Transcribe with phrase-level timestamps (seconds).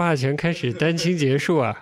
[0.00, 1.78] 霸权开始，单亲结束啊！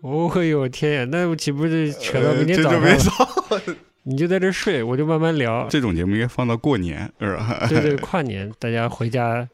[0.00, 3.60] 哦呦天呀，那岂不是扯到明天早上？
[4.04, 5.66] 你就在这睡，我就慢慢聊。
[5.68, 7.66] 这种节目应该放到过年，是吧？
[7.68, 9.48] 对对，跨年大家回家，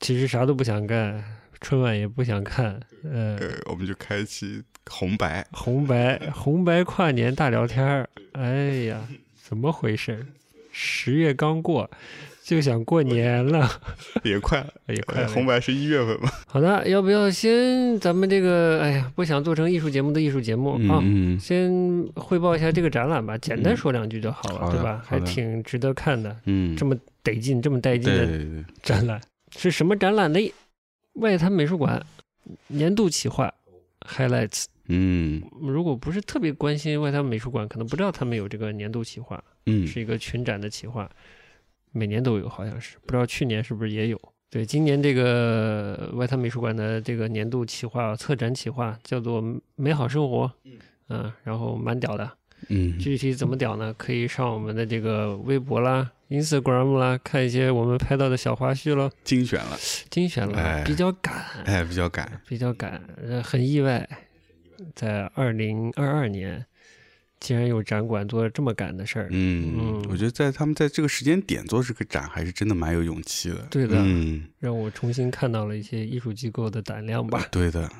[0.00, 1.22] 其实啥都不想干，
[1.60, 8.98] 春晚也不想看，呃，呃，我们就开一期红白，红白红白跨年大聊天儿，哎呀，
[9.42, 10.26] 怎么回事？
[10.72, 11.90] 十月刚过，
[12.44, 13.68] 就想过年了，
[14.24, 15.26] 也快了，也快了。
[15.26, 16.28] 呃红白是一月份嘛？
[16.46, 18.80] 好的，要不要先咱们这个？
[18.82, 20.98] 哎呀，不想做成艺术节目的艺术节目啊。
[21.02, 21.70] 嗯，先
[22.16, 25.02] 汇报一下这个展览吧，简单嗯说两句就好了，对吧？
[25.06, 29.20] 还挺值得看的，嗯，这么得劲、这么带劲的展览
[29.56, 30.38] 是什么展览呢？
[31.14, 32.04] 外滩美术馆
[32.66, 33.52] 年度企划
[34.00, 34.64] highlights。
[34.88, 41.08] 嗯如果不是特别关心外滩美术馆，可能不知道他们有这个年度企划，嗯，是一个群展的企划，
[41.92, 44.20] 每年都有，好像是，不知道去年是不是也有。
[44.50, 49.42] 对，今年这个外滩美术馆的这个年度企划策展企划叫做
[49.76, 50.52] “美好生活”，
[51.08, 52.30] 嗯，然后蛮屌的。
[52.68, 53.94] 嗯，具体怎么屌呢？
[53.96, 59.76] 可以上我们的这个微博啦、Instagram 啦，看一些我们拍到的小花絮喽，精选了，
[60.10, 64.08] 精选了，哎比较赶，哎，比较赶，比较赶，呃，很意外，
[64.94, 66.64] 在二零二二年
[67.42, 69.26] 竟然有展馆做这么赶的事儿。
[69.30, 73.66] 嗯嗯，我觉得在他们在这个时间点做这个展，还是真的蛮有勇气的。
[73.68, 77.44] 对的嗯，让我重新看到了一些艺术机构的胆量吧。
[77.50, 77.90] 对的。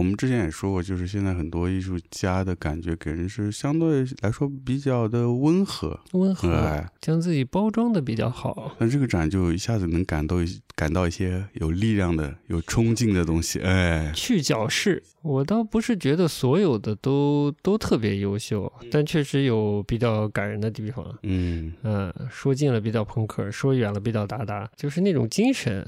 [0.00, 8.74] 我们之前也说过，就是现在很多艺术家的感觉给人是相对来说比较的温和，温和，哎，将自己包装的比较好。
[8.78, 21.04] 那这个展就一下子能感到一感到一些有力量的、有冲劲的东西，哎，去角式，我倒不是觉得所有的都都特别优秀，但确实有比较感人的地方。
[21.24, 25.86] 嗯嗯，说近了比较朋克，说远了比较达达，就是那种精神，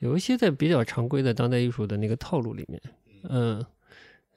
[0.00, 2.82] 有一些在比较常规的当代艺术的那个套路里面，
[3.28, 3.64] 嗯，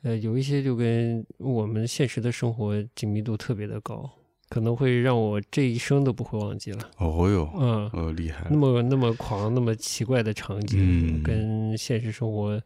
[0.04, 4.10] 呃，有一些就跟我们现实的生活紧密度特别的高，
[4.50, 6.90] 可能会让我这一生都不会忘记了。
[6.98, 12.62] 哦哟，嗯，哦厉害那，么那么狂、那么奇怪的场景，嗯跟现实生活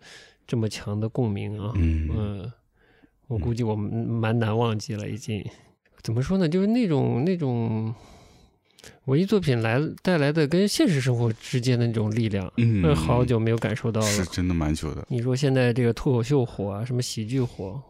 [0.45, 2.51] 这么强的共鸣啊，嗯嗯，
[3.28, 5.44] 我估计我们蛮难忘记了，已经。
[6.03, 6.50] 怎么说呢？
[6.50, 7.94] 就是那种那种
[9.06, 14.08] 文艺作品来带来的跟现实生活之间的那种力量，嗯呃好久没有感受到了。
[14.08, 17.81] 是真的蛮久的，你说现在这个脱口秀火啊，什么喜剧火，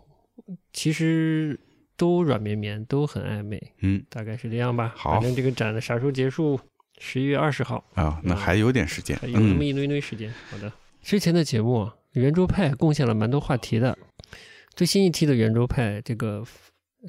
[0.74, 1.60] 其实
[1.96, 4.94] 都软绵绵，都很暧昧，嗯大概是这样吧。
[4.96, 6.60] 好反正这个展的啥时候结束？
[7.00, 7.84] 十一月二十号。
[7.96, 10.32] 啊，那还有点时间还，有那么嗯一堆堆时间。
[10.50, 10.72] 好的，
[11.02, 13.98] 之前的节目啊圆桌派贡献了蛮多话题的。
[14.76, 16.44] 最新一期的圆桌派，这个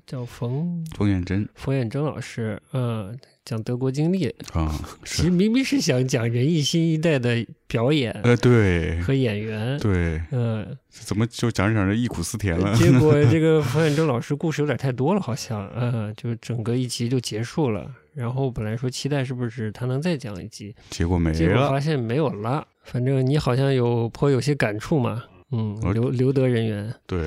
[0.07, 4.73] 叫冯冯远征冯远征老师，嗯，讲德国经历，啊，
[5.05, 9.01] 其实，明明是想讲仁义新一代的表演呃，对。
[9.01, 12.75] 和演员，对，嗯，怎么就讲着讲着忆苦思甜了？
[12.77, 17.91] 结果这个 冯远征老师故事有点太多了，好像，嗯，就整个一集就结束了。
[18.15, 22.67] 然后本来说期待是不是他能再讲一集，结果没结果了，发现没有了。
[22.85, 27.19] 反正你好像有颇有些感触嘛，嗯，我留留德人员，对，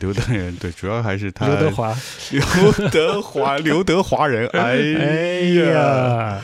[0.00, 1.96] 刘德人，对，主要还是他刘德，华，
[2.32, 4.60] 刘德华， 刘德华人，哎
[4.98, 5.40] 哎
[5.70, 6.42] 呀，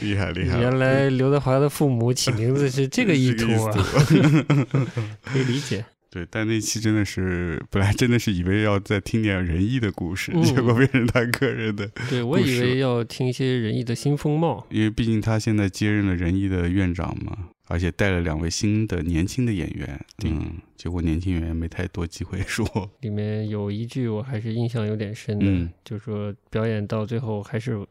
[0.00, 3.72] 厉害厉害，原来刘德华的父母起名字是这个意图啊，
[5.24, 5.84] 可以理解。
[6.10, 17.34] 对，但那期真的是，本来真的是以为要再听点仁义的故事，嗯结果变成他个人的，对我以为要听一些仁义的新风貌，因为毕竟他现在接任了仁义的院长嘛，
[17.72, 22.66] 而且带了两位新的年轻的演员，嗯，结果年轻演员没太多机会说，
[23.00, 27.86] 里面有一句我还是印象有点深的，嗯就说表演到最后还是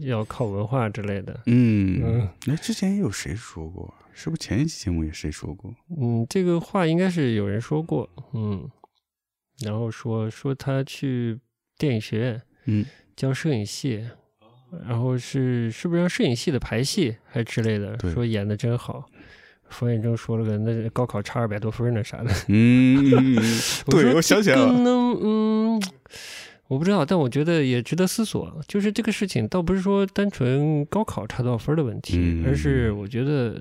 [0.00, 1.40] 要靠文化之类的。
[1.46, 3.94] 嗯嗯，那之前也有谁说过？
[4.12, 5.74] 是不是前一期节目也谁说过？
[5.98, 8.70] 嗯，这个话应该是有人说过，嗯，
[9.64, 11.38] 然后说说他去
[11.78, 12.84] 电影学院嗯
[13.16, 14.06] 教摄影系，
[14.88, 19.04] 然后是是不是让摄影系的排戏还之类的，说演的真好。
[19.68, 23.36] 冯远征说了个那高考差二百多分呢啥的，嗯，
[23.90, 24.90] 对，我想起来了，呢，
[25.20, 25.82] 嗯，
[26.68, 28.60] 我不知道，但我觉得也值得思索。
[28.68, 33.60] 就是这个事情，倒不是说单纯高考差多少分的问题，嗯而是我觉得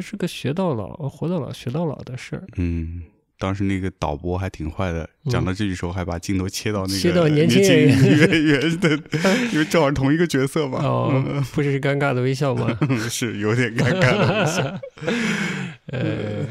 [0.00, 2.46] 是个学到老、活到老、学到老的事儿。
[2.56, 3.02] 嗯。
[3.38, 8.90] 当时那个导播还挺坏的，嗯讲到这句时候还把镜头切到那个切到年年轻演员女演员的，
[9.52, 10.78] 因为正好同一个角色嘛。
[10.82, 12.76] 哦，不是尴尬的微笑吗？
[12.88, 14.80] 嗯，是有点尴尬的微笑。
[15.92, 16.46] 呃，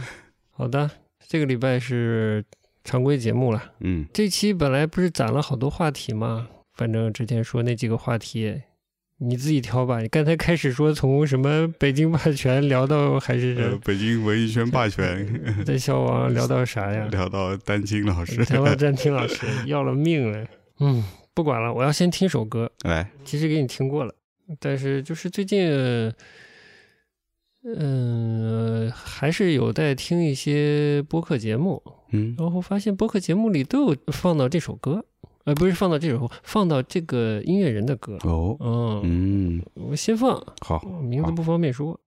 [0.52, 0.90] 好的，
[1.28, 2.44] 这个礼拜是
[2.84, 3.74] 常规节目了。
[3.82, 6.48] 嗯这期本来不是攒了好多话题吗？
[6.74, 8.62] 反正之前说那几个话题，
[9.20, 10.00] 你自己挑吧。
[10.02, 15.28] 你刚才开始说从什么北京霸权聊到还是呃，北京文艺圈霸权
[15.66, 17.08] 在消亡聊到啥呀？
[17.12, 20.48] 聊到丹青老师，聊到丹青老师要了命了。
[20.80, 21.04] 嗯，
[21.34, 22.72] 不管了，我要先听首歌。
[22.84, 24.14] 来，其实给你听过了，
[24.60, 26.14] 但是就是最近，
[27.64, 31.82] 嗯、还是有在听一些播客节目，
[32.12, 35.04] 嗯然后发现播客节目里都有放到这首歌，
[35.48, 38.18] 呃，不是放到这首，放到这个音乐人的歌。
[38.24, 41.98] 哦，嗯，嗯，我先放，好，好名字不方便说。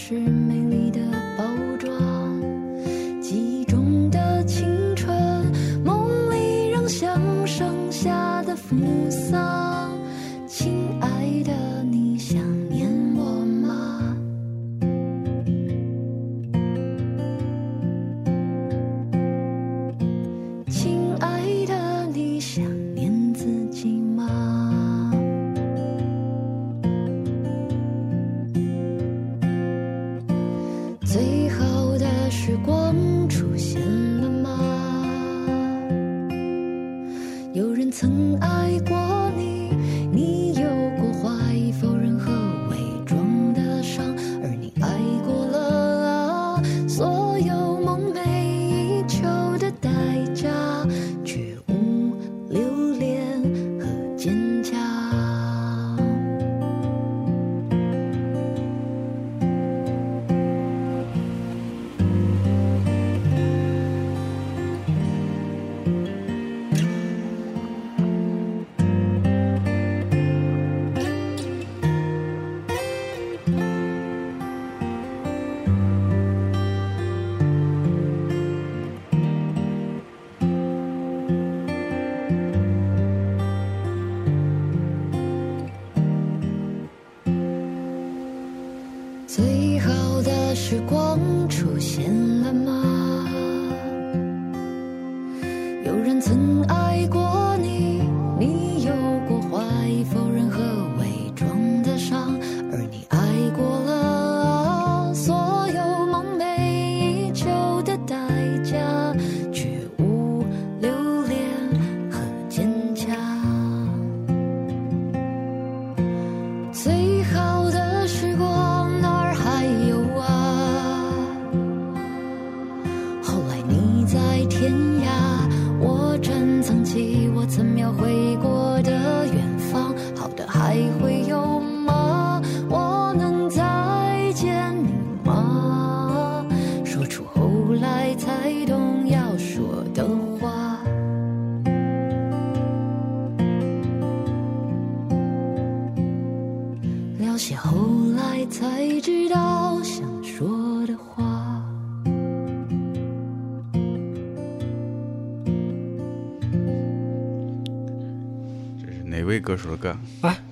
[0.00, 1.00] 是美丽的
[1.36, 1.44] 包
[1.76, 2.40] 装？
[3.20, 4.64] 记忆中的青
[4.94, 5.12] 春，
[5.84, 8.76] 梦里仍像盛夏的扶
[9.10, 9.57] 桑。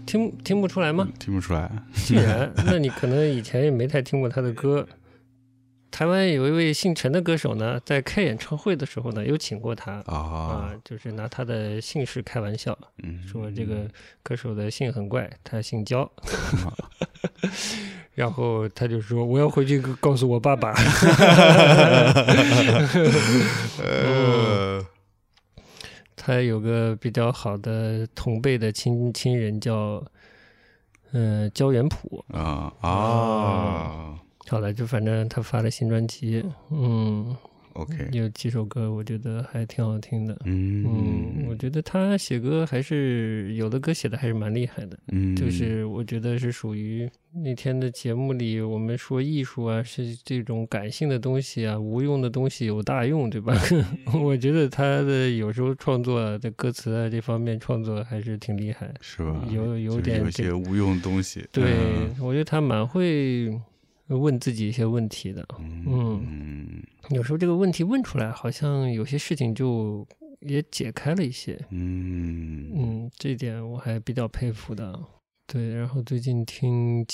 [0.06, 1.08] 听听不出来吗？
[1.18, 1.70] 听不出来。
[1.92, 4.86] 既然，那你可能以前也没太听过他的歌。
[5.90, 13.88] 台湾有一位姓陈的歌手呢，在开演唱会的时候呢，有请过他啊啊，，就是拿他的姓氏开玩笑，嗯，说这个
[14.22, 16.10] 歌手的姓很怪，他姓焦。
[18.14, 20.72] 然后他就说：“我要回去告诉我爸爸。
[23.82, 24.82] 呃，
[26.26, 30.02] 他有个比较好的同辈的亲亲人叫，
[31.12, 32.25] 嗯、焦元溥。
[32.33, 34.18] 啊啊，
[34.49, 37.37] 好了就反正他发了新专辑，嗯，
[37.76, 40.37] OK，有几首歌我觉得还挺好听的。
[40.45, 44.99] 嗯嗯，我觉得他写歌还是有的歌写的还是蛮厉害的。
[45.12, 53.54] 嗯，就是我觉得是属于那天的节目里，我们说艺术啊，是这种感性的东西啊，无用的东西有大用，对吧？
[54.25, 59.45] 我觉得他的有时候创作啊在歌词啊这方面创作还是挺厉害，是吧？
[59.52, 61.47] 有有点这些无用东西。
[61.52, 63.52] 对嗯，我觉得他蛮会
[64.08, 65.46] 问自己一些问题的。
[65.58, 70.06] 嗯有时候这个问题问出来，好像有些事情就
[70.40, 71.58] 也解开了一些。
[71.70, 72.70] 嗯。
[72.75, 74.98] 嗯，这一点我还比较佩服的。
[75.46, 77.06] 对，然后最近听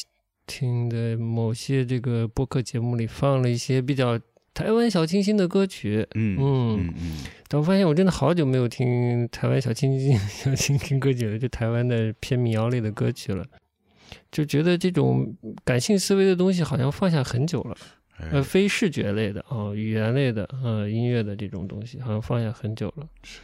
[0.46, 4.18] 听的某些这个播客节目里放了一些比较
[4.54, 6.76] 台湾小清新的歌曲，嗯嗯。
[6.78, 7.24] 嗯嗯。
[7.48, 13.46] 但我发现我真的好久没有听台湾小清新 小清新歌曲了，就台湾的偏民谣类的歌曲了，
[14.30, 17.76] 就觉得这种感性思维的东西好像放下很久了。
[18.44, 23.08] 非视觉类的哦，语言类的，呃，音乐的这种东西，好像放下很久了。
[23.24, 23.40] 是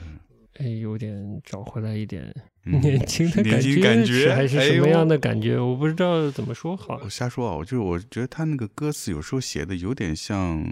[0.58, 2.32] 哎，有点找回来一点
[2.64, 5.58] 嗯 年轻的感觉，感觉还是什么样的感觉？
[5.58, 7.08] 我不知道怎么说好我。
[7.08, 10.64] 瞎说啊，我就是我觉得他那个歌词有时候写的有点像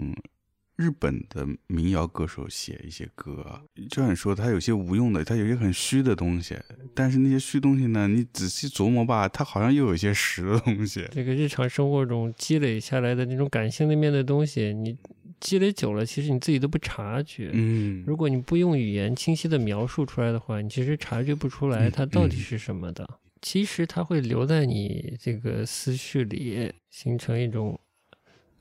[0.77, 6.55] 日本的民谣歌手写一些歌啊，就像你说，他有些无用的，他有些很虚的东西，
[6.93, 11.03] 但是那些虚东西呢，你仔细琢磨吧，它好像又有一些实的东西。
[11.11, 14.95] 这个日常生活中积累下来的那种感性那面的东西，你
[15.39, 17.49] 积累久了，其实你自己都不察觉。
[17.53, 23.19] 嗯，如果你不用语言清晰的描述出来的话，你其实察觉不出来嗯它到底嗯是什么的。
[23.41, 27.79] 其实它会留在你这个思绪里，形成一种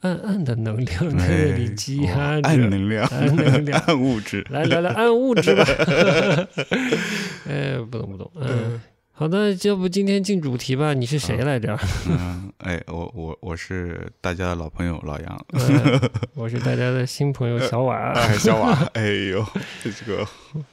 [0.01, 2.49] 暗暗的能量在那里积哎压着。
[2.49, 4.45] 哦暗能量，暗能量暗物质。
[4.51, 5.65] 来聊聊暗物质吧。
[7.49, 8.31] 哎，不懂不懂。
[8.37, 8.81] 嗯，
[9.13, 10.93] 好的，要不今天进主题吧？
[10.95, 11.77] 你是谁来着？
[12.09, 16.01] 嗯，哎，我我我是大家的老朋友老杨，嗯
[16.35, 19.45] 我是大家的新朋友小瓦， 哎，小瓦，哎呦，
[19.83, 20.27] 这个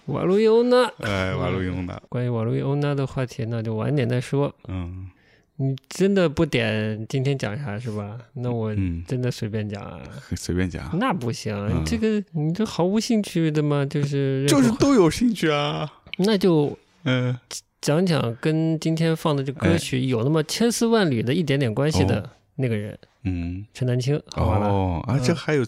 [0.08, 0.86] 瓦路易欧娜。
[1.00, 4.54] 哎，瓦路易欧娜，关于瓦路易欧娜的话题，那就晚点再说。
[4.68, 5.08] 嗯
[5.58, 8.18] 你真的不点今天讲啥是吧？
[8.34, 10.02] 那我嗯，真的随便讲啊。
[10.36, 11.84] 随便讲，那不行，嗯。
[11.86, 13.86] 这个你这毫无兴趣的吗？
[13.86, 17.38] 就是就是都有兴趣啊，那就嗯。
[17.82, 25.14] 讲讲跟今天放的这歌曲有那么千丝万缕的一点点关系的那个人，嗯，陈丹青，好吧？
[25.14, 25.36] 啊，这嗯。
[25.36, 25.66] 还有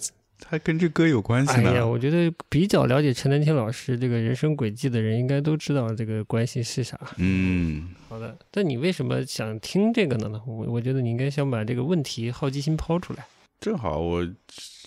[0.48, 7.00] 还跟这歌有关系呢哎呀，我觉得比较了解陈丹青老师这个人生轨迹的人，应该都知道这个关系是啥。
[7.18, 10.40] 嗯，好的，但你为什么想听这个呢？
[10.46, 13.26] 我我觉得你应该想把这个问题好奇心抛出来。
[13.60, 14.28] 正好我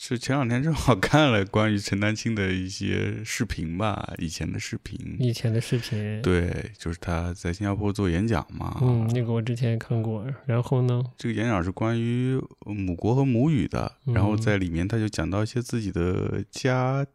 [0.09, 10.25] 是前两天正好看了关于陈丹青的一些视频吧，以前的视频，以前的视频，对，就是他在新加坡做演讲嘛，嗯，那个我之前也看过。
[10.47, 17.07] 然后呢，这个演讲是关于母国和母语的，然后嗯在里面他就讲到一些自己的家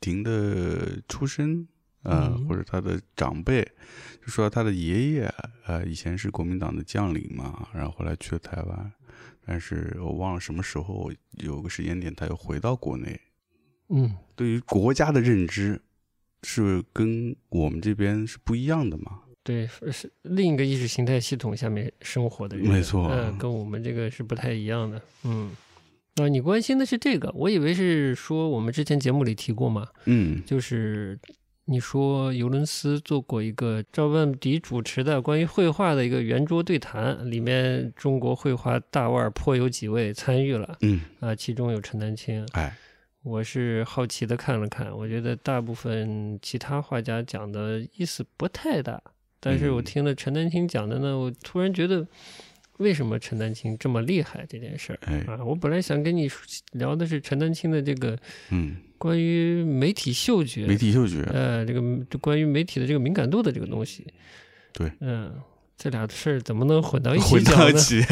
[0.00, 1.68] 庭的出身，
[2.02, 2.48] 呃，嗯。
[2.48, 3.62] 或者他的长辈，
[4.20, 5.32] 就说他的爷爷，
[5.68, 8.92] 呃，以前是国民党的将领嘛，然后后来去了台湾，
[9.44, 13.20] 但是我忘了什么时候有个时间点他又回到国内，
[13.88, 15.80] 嗯，对于国家的认知
[16.42, 25.50] 是跟我们这边是不一样的嘛，对，是另一个意识形态系统下面生活的人，没错嗯，跟我们这个是不太一样的，嗯。
[26.16, 30.42] 啊，你关心的是这个，我以为是说我们之前节目里提过嘛，嗯。
[30.44, 31.18] 就是
[31.70, 42.44] 你说尤伦斯做过一个赵万迪主持的关于绘画的一个圆桌对谈，里面中国绘画大腕颇有几位参与了嗯，啊，其中有陈丹青。
[42.54, 42.76] 哎，
[43.22, 49.00] 我是好奇的看了看，我觉得大部分其他画家讲的意思不太大，
[49.38, 52.04] 但是我嗯听了陈丹青讲的呢，我突然觉得。
[52.78, 55.44] 为什么陈丹青这么厉害这件事儿哎，啊？
[55.44, 56.26] 我本来想跟你
[56.72, 61.80] 聊的是陈丹青的这个嗯，关于媒体嗅觉，媒体嗅觉，呃，这个
[62.10, 64.06] 就关于媒体的这个敏感度的这个东西，
[64.74, 65.32] 对，嗯，
[65.74, 67.70] 这俩事儿怎么能混到一起混到讲呢？
[67.70, 68.04] 一起，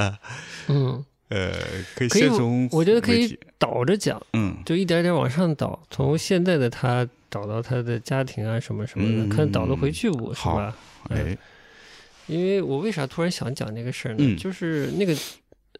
[0.72, 1.52] 嗯，呃，
[1.94, 4.56] 可以先从我觉得可以倒着讲，嗯。
[4.64, 9.28] 就一点点往上倒，从现在的他找到他的家庭啊什么什么的，嗯。
[9.28, 10.56] 看倒得回去不是好。
[10.56, 10.74] 吧？
[11.10, 11.36] 哎。
[12.28, 14.20] 因为我为啥突然想讲这个事儿呢？
[14.20, 14.38] 嗯。
[14.38, 15.14] 就是那个，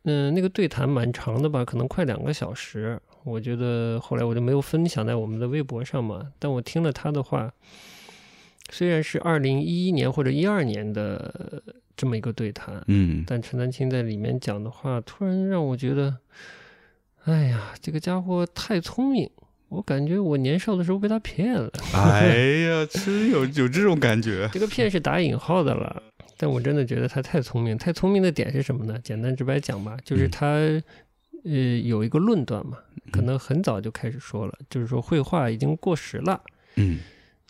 [0.03, 3.01] 嗯、那个对谈蛮长的吧，可能快两个小时。
[3.25, 7.53] 我觉得后来我就没有分享在我们的微博上嘛，但我听了他的话，
[8.71, 11.63] 虽然是二零一一年或者一二年的
[11.97, 16.19] 这么一个对谈，嗯但陈丹青在里面讲的话，突然让我觉得，
[17.25, 19.31] 哎呀，这个家伙太聪明。
[19.71, 22.37] 我感觉我年少的时候被他骗了， 哎
[22.69, 26.01] 呀，是有有这种感觉，这个骗是打引号的了。
[26.37, 28.97] 但我真的觉得他太聪明，太聪明的点是什么呢？
[29.03, 30.47] 简单直白讲吧，就是嗯他，
[31.45, 31.53] 呃，
[31.83, 32.79] 有一个论断嘛，
[33.13, 36.43] 可能很早就开始说了，就是说绘画已经过时了。
[36.77, 36.99] 嗯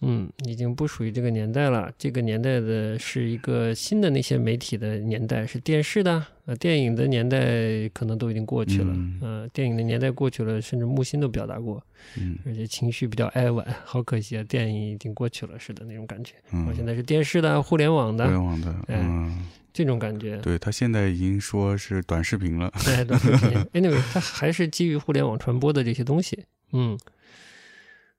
[0.04, 1.90] 嗯，已经不属于这个年代了。
[1.98, 8.92] 这个年代的是一个新的那些媒体的年代，是电视的，呃，电影的年代可能都已经过去了。
[8.92, 11.82] 嗯呃，电影的年代过去了，甚至木心都表达过，
[12.16, 16.34] 嗯而且情绪比较哀婉，好可惜啊，电影已经过去了似的那种感觉。
[16.52, 20.36] 嗯，我现在是电视的、互联网的互的联网的，哎嗯，这种感觉。
[20.38, 26.44] 对他现在已经说是短视频了，哎，短视频， anyway，它还是基于互联网传播的这些东西。
[26.72, 26.98] 嗯，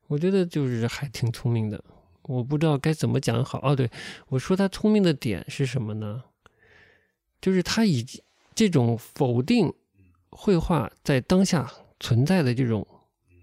[0.08, 1.84] 我觉得就是还挺聪明的。
[2.24, 3.60] 我不知道该怎么讲好。
[3.62, 3.90] 哦，对，
[4.30, 6.24] 我说他聪明的点是什么呢？
[7.40, 8.04] 就是他以
[8.56, 9.72] 这种否定
[10.32, 12.88] 绘画在当下存在的这种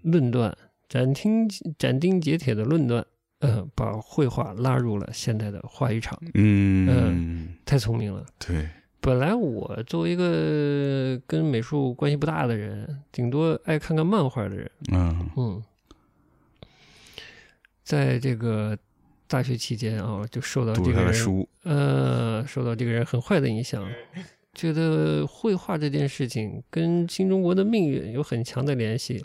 [0.01, 0.57] 论断，
[0.89, 3.05] 斩钉斩钉截铁的论断，
[3.39, 8.25] 呃，把绘画拉入了现代的话语场，嗯，太聪明了。
[8.37, 8.67] 对，
[8.99, 15.63] 本来我作为一个跟美术关系不大的人，顶多爱看看漫画的人，嗯嗯，
[17.83, 18.77] 在这个
[19.27, 23.85] 大学期间啊，就受到这个人，呃，受到这个人很坏的影响，
[24.53, 29.23] 觉得绘画这件事情跟新中国的命运有很强的联系，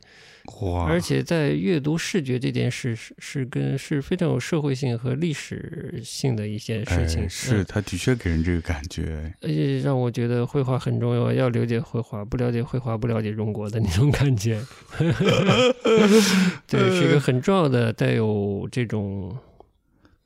[0.63, 7.67] 哇，而且在阅读视觉这件事是是跟是非常有社会性和历史性的一件事情，哎，是嗯。
[7.69, 14.59] 他的确给人这个感觉，而且让我觉得绘画很重要，要了解绘画，不了解绘画不了解中国的那种感觉。
[16.67, 19.37] 对，是一个很重要的带有这种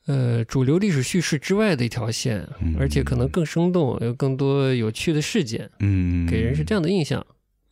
[0.07, 7.25] 呃主流历史叙事之外的一条线，嗯而且可能更生动，有更多有趣的事件，嗯，给人是这样的印象。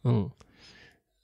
[0.05, 0.29] 嗯。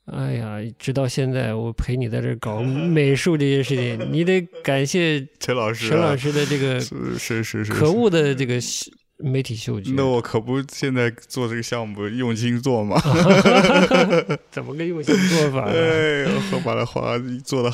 [0.07, 6.79] 哎呀，直到现在，我陪你在这搞 美术这件事情，你得感谢 陈老师，陈老师的这个
[7.19, 8.61] 是是是是，可恶的这个
[9.19, 9.91] 媒体嗅觉。
[9.97, 13.01] 那我可不现在做这个项目用心做嘛，
[14.53, 15.73] 怎么个用心做法呢？
[15.73, 17.73] 哎，我把它画做的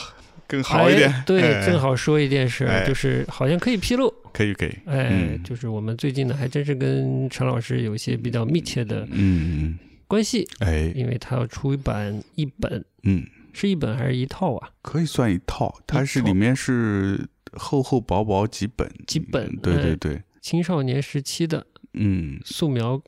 [0.52, 1.10] 更好一点。
[1.10, 1.66] 哎，对，哎。
[1.66, 2.86] 正好说一件事，哎。
[2.86, 4.12] 就是好像可以披露。
[4.34, 5.42] 可以可以，哎，嗯。
[5.42, 14.68] 就是我们最近呢，还真是跟陈老师有一些比较密切的嗯嗯，关系，哎，因为他要出一版一本，嗯，是一本还是一套啊？
[14.82, 19.82] 可以算一套，它是里面是厚厚薄薄几本，几本对哎。
[19.82, 23.02] 对对，青少年时期的嗯，素描，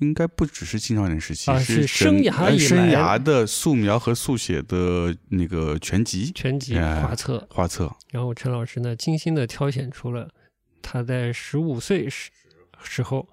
[0.00, 7.46] 应该不只是青少年时期，啊是是生涯生涯的素描和速写的那个全集全集哎画册。
[7.50, 10.28] 画册，然后陈老师呢，精心的挑选出了
[10.82, 12.30] 他在十五岁时
[12.82, 13.28] 时候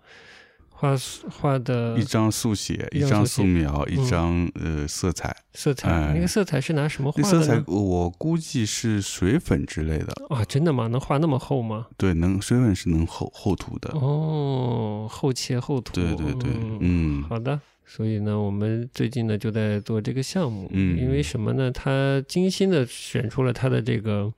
[0.79, 0.95] 画
[1.31, 5.35] 画的一张速写，一一张素描，嗯一张呃色彩。
[5.55, 5.89] 色彩。
[5.89, 7.63] 哎那个色彩是拿什么画那色彩的呢？
[7.67, 10.85] 我估计是水粉之类的，啊，真的吗？
[10.85, 11.87] 能画那么厚吗？
[11.97, 13.89] 对，能水粉是能厚厚涂的。
[13.97, 15.93] 哦，厚切厚涂。
[15.93, 17.59] 对对对，嗯嗯好的。
[17.83, 21.71] 所以呢，我们最近呢就在做这个项目，嗯因为什么呢？
[21.71, 24.31] 他精心的选出了他的这个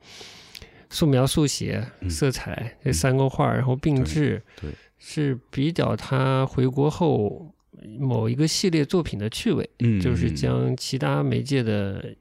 [0.90, 7.52] 素描、速写、嗯色彩这三个画，然后并置，对对是比较他回国后
[7.98, 12.14] 某一个系列作品的趣味，嗯，就是将其他媒介的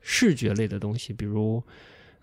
[0.00, 1.62] 视觉类的东西，比如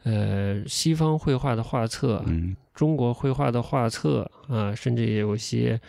[0.03, 2.55] 呃西方绘画的画册，嗯。
[2.73, 5.79] 中国绘画的画册啊，甚至也有些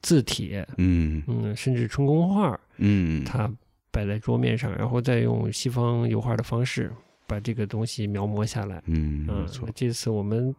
[0.00, 1.22] 字帖，嗯。
[1.26, 3.52] 嗯，甚至春宫画，嗯，它
[3.90, 6.90] 摆在桌面上，然后再用西方油画的方式
[7.26, 8.82] 把这个东西描摹下来。
[8.86, 10.56] 嗯嗯没错，，这次我们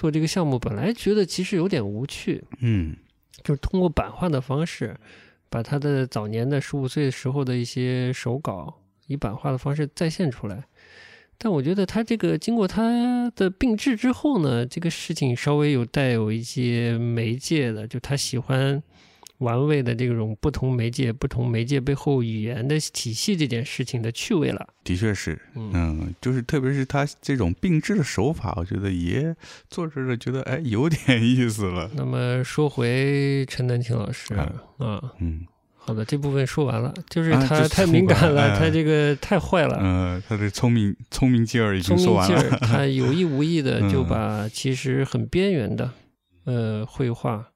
[0.00, 2.96] 做这个项目，本来觉得其实有点无趣，嗯
[3.42, 4.96] 就是通过版画的方式，
[5.50, 10.64] 把他的早年的十五岁时候的一些手稿，以版画的方式再现出来。
[11.36, 18.82] 但我觉得他这个经过他的病治之后呢，这个事情稍微有带有一些媒介的，就他喜欢
[19.40, 24.66] 玩味的这种不同媒介、不同媒介背后语言的体系这件事情的趣味了。
[24.84, 25.70] 的确是，嗯。
[25.74, 29.34] 嗯，就是特别是他这种并置的手法，我觉得也
[29.68, 34.52] 做着着觉得哎有点意思了，那么说回陈丹青老师啊。
[34.78, 35.46] 啊，嗯。
[35.82, 39.78] 好的，这部分说完了，就是他太敏感了，他这个太坏了。
[39.80, 45.90] 嗯，他的聪明聪明劲儿已聪经说完明劲儿，了，他有意无意的 就嗯把其实很边缘的，
[46.44, 47.48] 呃，绘画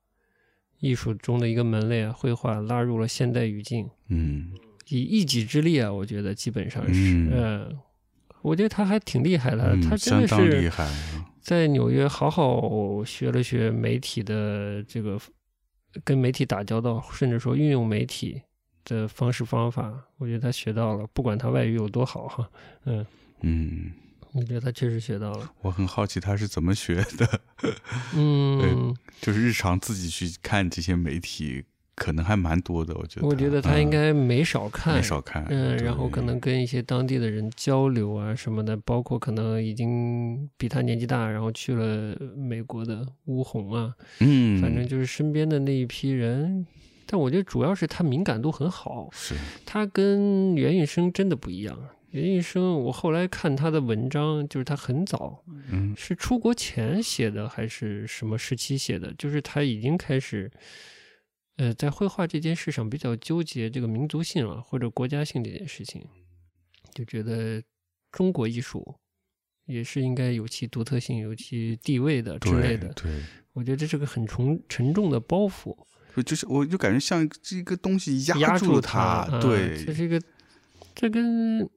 [0.84, 4.52] 艺术中的一个门类啊，绘画拉入了现代语境，嗯。
[4.88, 7.30] 以一己之力啊，我觉得基本上是，嗯。
[7.32, 7.72] 呃，
[8.42, 15.18] 我觉得他还挺厉害的，嗯，他真的是厉害，啊在纽约好好学了学媒体的这个
[16.04, 18.42] 跟媒体打交道，甚至说运用媒体
[18.84, 22.50] 的方式方法，我觉得他学到了，不管他外语有多好哈，
[22.84, 23.06] 嗯，
[23.40, 23.90] 嗯。
[24.34, 25.50] 我觉得他确实学到了。
[25.62, 27.40] 我很好奇他是怎么学的，
[28.16, 33.26] 嗯，就是日常自己去看这些媒体，可能还蛮多的，我觉得。
[33.26, 35.46] 我觉得他应该没少看，没少看。
[35.48, 46.66] 嗯，然后可能跟一些当地的人交流啊什么的，包括可能已经比他年纪大，然后去了美国的乌红啊，嗯，反正就是身边的那一批人。
[47.06, 51.78] 但我觉得主要是他敏感度很好，是他跟袁运生真的不一样。
[52.14, 59.12] 袁运生，我后来看他的文章，就是他很早，嗯是出国前写的还是什么时期写的？
[59.14, 60.48] 就是他已经开始，
[61.56, 66.06] 呃，在绘画这件事上比较纠结这个民族性啊，或者国家性这件事情，
[66.94, 67.60] 就觉得
[68.12, 68.94] 中国艺术
[69.66, 72.92] 也是应该有其独特性、有其地位的之类的。
[72.92, 73.22] 对对，
[73.54, 75.76] 我觉得这是个很重沉重的包袱，
[76.14, 79.00] 就就是我就感觉像这个东西压住了他。
[79.00, 80.22] 啊对，这是一个，
[80.94, 81.68] 这跟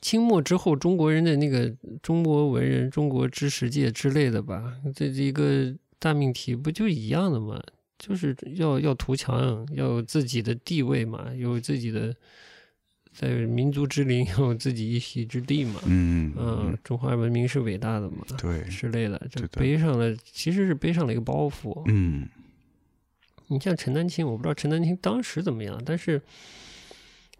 [0.00, 7.60] 清末之后中国人的那个中国文人、中国知识界之类的吧，这是一个大命题，不就一样的吗？
[7.98, 12.14] 就是要要图强，要有自己的地位嘛，有自己的
[13.12, 15.80] 在民族之林 有自己一席之地嘛。
[15.86, 21.82] 嗯嗯，中华文明是伟大的嘛，对，之类的，这背上了其实是背上了一个包袱。
[21.86, 22.28] 嗯
[23.48, 26.22] 你像陈丹青，我不知道陈丹青当时怎么样，但是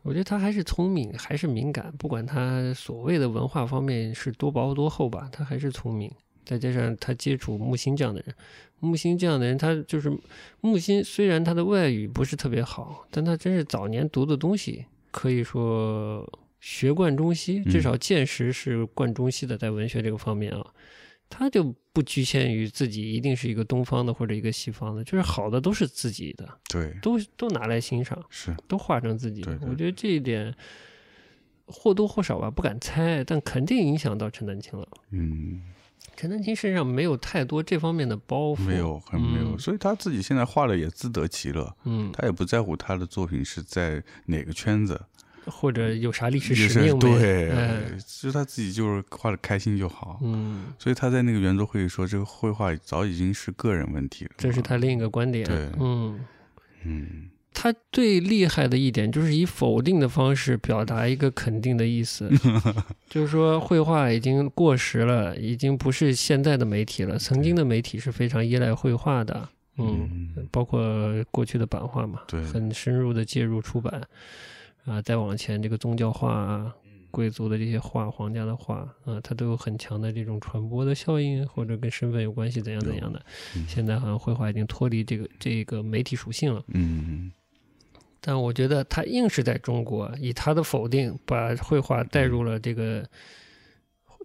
[0.09, 1.93] 我觉得他还是聪明，还是敏感。
[1.99, 6.11] 不管他所谓的文化方面是多薄多厚吧，他还是聪明。
[6.47, 8.35] 再加上他接触木心这样的人，
[8.81, 10.11] 木心这样的人，他就是
[10.63, 11.05] 木心。
[11.05, 16.27] 虽然他的外语不是特别好，但他真是早年读的东西，可以说
[16.59, 20.65] 学贯中西，至少见识是贯中西的，在文学这个方面啊。
[21.29, 28.57] 他就不局限于自己一定是一个东方的或者一个西方的，就是好的都是自己的，对，都都拿来欣赏，是。
[28.67, 29.59] 都画成自己的对。
[29.61, 29.69] 对。
[29.71, 30.55] 我觉得这一点
[31.67, 34.89] 或多或少吧，不敢猜，但肯定影响到陈丹青了。
[35.11, 35.63] 嗯。
[36.17, 39.59] 陈丹青身上没有太多这方面的包袱，没有很没有，嗯。
[39.59, 45.01] 所以他自己现在画的也自得其乐，嗯，他也不在乎他的作品是在哪个圈子，
[45.51, 46.99] 或者有啥历史使命没？
[46.99, 50.19] 对，哎就是他自己就是画的开心就好。
[50.23, 54.31] 嗯，所以他在那个圆桌会议说，这个绘画早已经是个人问题了。
[54.37, 55.45] 这是他另一个观点。
[55.47, 56.21] 对嗯。
[56.85, 57.29] 嗯
[57.61, 62.31] 他最厉害的一点就是以否定的方式表达一个肯定的意思，
[63.11, 67.19] 就是说绘画已经过时了，已经不是现在的媒体了。
[67.19, 70.81] 曾经的媒体是非常依赖绘画的，嗯，嗯包括
[71.33, 74.01] 过去的版画嘛，对很深入的介入出版
[74.85, 76.75] 啊，再往前这个宗教画啊。
[77.11, 83.19] 贵族的这些画，皇家的画啊，它都有很强的这种传播的效应，或者跟身份有关系，怎样怎样的。
[83.57, 86.63] 嗯现在好像绘画已经脱离这个这个媒体属性了。
[86.69, 87.33] 嗯
[88.21, 93.03] 但我觉得他硬是在中国以他的否定把绘画带入了这个，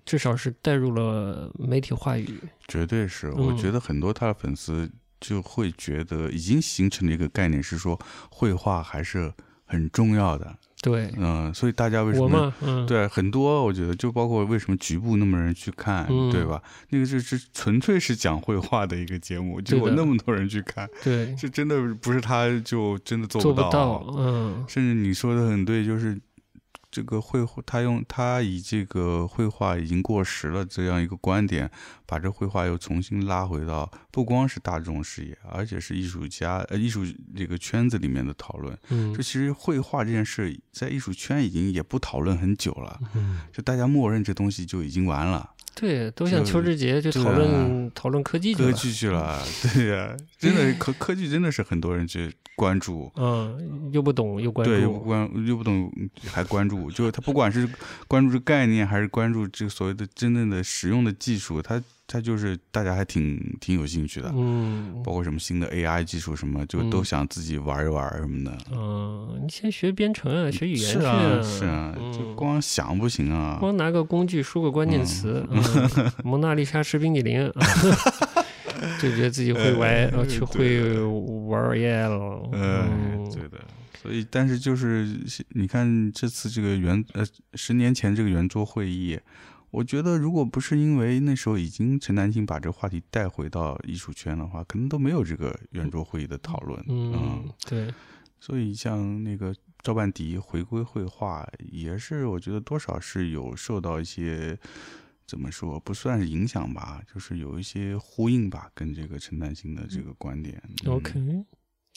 [0.06, 2.38] 至少是带入了媒体话语。
[2.68, 3.28] 绝对是。
[3.30, 7.98] 嗯我觉得很多他的粉丝就会觉得已经形成了一个概念，是说
[8.30, 9.34] 绘画还是
[9.74, 10.56] 很重要的。
[10.82, 12.54] 对，嗯，所以大家为什么？
[12.86, 16.62] 对，很多我觉得就包括为什么局部那么多人去看，嗯对吧？
[16.90, 26.20] 那个就是纯粹是讲绘画的一个节目，结果那么多人去看，对，是真的不是他就真的做不到，嗯，甚至你说的很对，就是
[26.94, 31.68] 这个绘画他用他以这个绘画已经过时了这样一个观点，
[32.06, 37.04] 把这绘画又重新拉回到不光是大众视野，而且是艺术家呃艺术
[37.36, 38.78] 这个圈子里面的讨论。
[38.90, 53.12] 嗯就其实绘画这件事在艺术圈已经也不讨论很久了，嗯，就大家默认这东西就已经完了，对，都像就邱志杰就讨论啊讨论科技去科了，技去了，对呀、真的 科科技真的是很多人去关注。
[53.16, 55.12] 嗯，又不懂又关对，又不
[55.48, 55.92] 又不懂，
[56.32, 57.68] 还关注，就是他不管是
[58.08, 68.58] 关注这概念，还是关注这个所谓的真正的使用的技术，他他就是大家还挺挺有兴趣的，嗯包括什么新的 AI 技术什么，就嗯都想自己玩一玩什么的。
[68.72, 73.58] 嗯，你先学编程啊，学语言去是啊，是啊，嗯就光想不行啊。
[73.60, 77.62] 光拿个工具输个关键词，嗯蒙娜丽莎吃冰激凌，啊
[79.02, 80.82] 就觉得自己会玩，呃，去会
[81.48, 82.18] 玩耶了。
[82.52, 83.58] 呃，嗯对的。
[84.02, 85.08] 所以，但是就是
[85.52, 89.18] 你看这次这个圆呃十年前这个圆桌会议，
[89.74, 96.80] 我觉得如果不是因为那时候已经陈丹青把这个话题带回到艺术圈的话，可能都没有这个圆桌会议的讨论。
[96.88, 97.92] 嗯，对，
[98.40, 104.56] 所以像那个赵半迪回归绘画，也是我觉得多少是有受到一些
[105.26, 110.62] 怎么说，不算是影响吧，就是有一些呼应吧，跟这个陈丹青的这个观点。
[110.86, 111.46] 嗯 OK，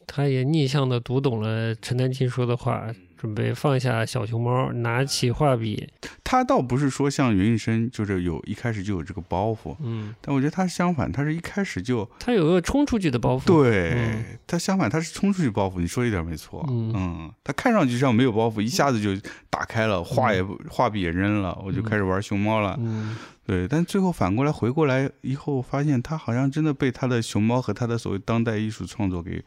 [0.06, 5.88] 他也逆向的读懂了陈丹青说的话，准备放下小熊猫，拿起画笔，
[6.22, 14.24] 他倒不是说像袁医生，就是有一开始就有这个包袱，嗯，但我觉得他相反，他是一开始就他有个冲出去的包袱，对、嗯。
[14.46, 15.80] 他相反，他是冲出去包袱。
[15.80, 17.32] 你说一点没错，嗯。
[17.42, 19.10] 他看上去像没有包袱，一下子就
[19.50, 22.76] 打开了，画也不画笔也扔了，我就开始玩熊猫了。
[22.78, 23.16] 嗯。
[23.44, 29.42] 对，但最后反过来回过来以后，发现他好像真的被他的熊猫和他的所谓当代艺术创作给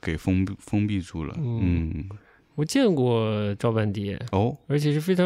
[0.00, 1.34] 给封闭封闭住了。
[1.38, 1.92] 嗯。
[1.94, 2.08] 嗯，
[2.54, 5.24] 我见过赵半蝶，哦，而且是非常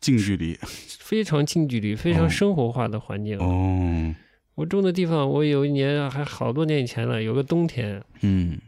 [0.00, 0.58] 近距离，
[1.00, 3.38] 非常近距离、非常哦生活化的环境。
[3.38, 4.14] 哦，
[4.54, 8.58] 我种的地方，我有一年还好多年以前了，有个冬天，嗯。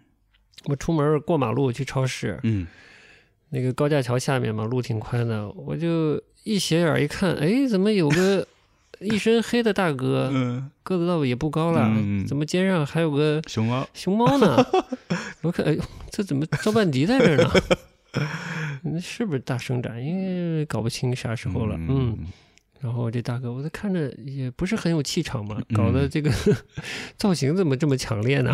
[0.67, 2.67] 我出门过马路去超市，嗯。
[3.51, 8.49] 那个高架桥下面嘛，路挺宽的，我就一斜眼一看，哎，怎么有个
[9.01, 14.57] 一身黑的大哥，嗯，个子倒也不高了，嗯怎么肩上还有个熊猫，熊猫呢？
[15.43, 17.51] 我看，哎呦，这怎么赵半迪在这儿呢？
[18.83, 20.01] 那 是不是大生长？
[20.01, 21.77] 因为搞不清啥时候了。
[21.79, 22.17] 嗯，
[22.85, 26.31] 然后这大哥，我这看着也不是很有气场嘛，搞得嗯这个
[27.17, 28.53] 造型怎么这么强烈呢？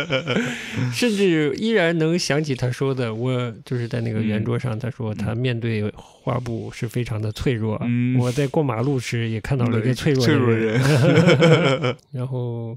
[0.92, 7.80] 甚至依然能想起他说的，我就是在那个圆桌上，他说他面对画布是非常的脆弱。
[7.86, 10.78] 嗯我在过马路时也看到了一个脆弱的人。
[10.78, 12.76] 人， 然后，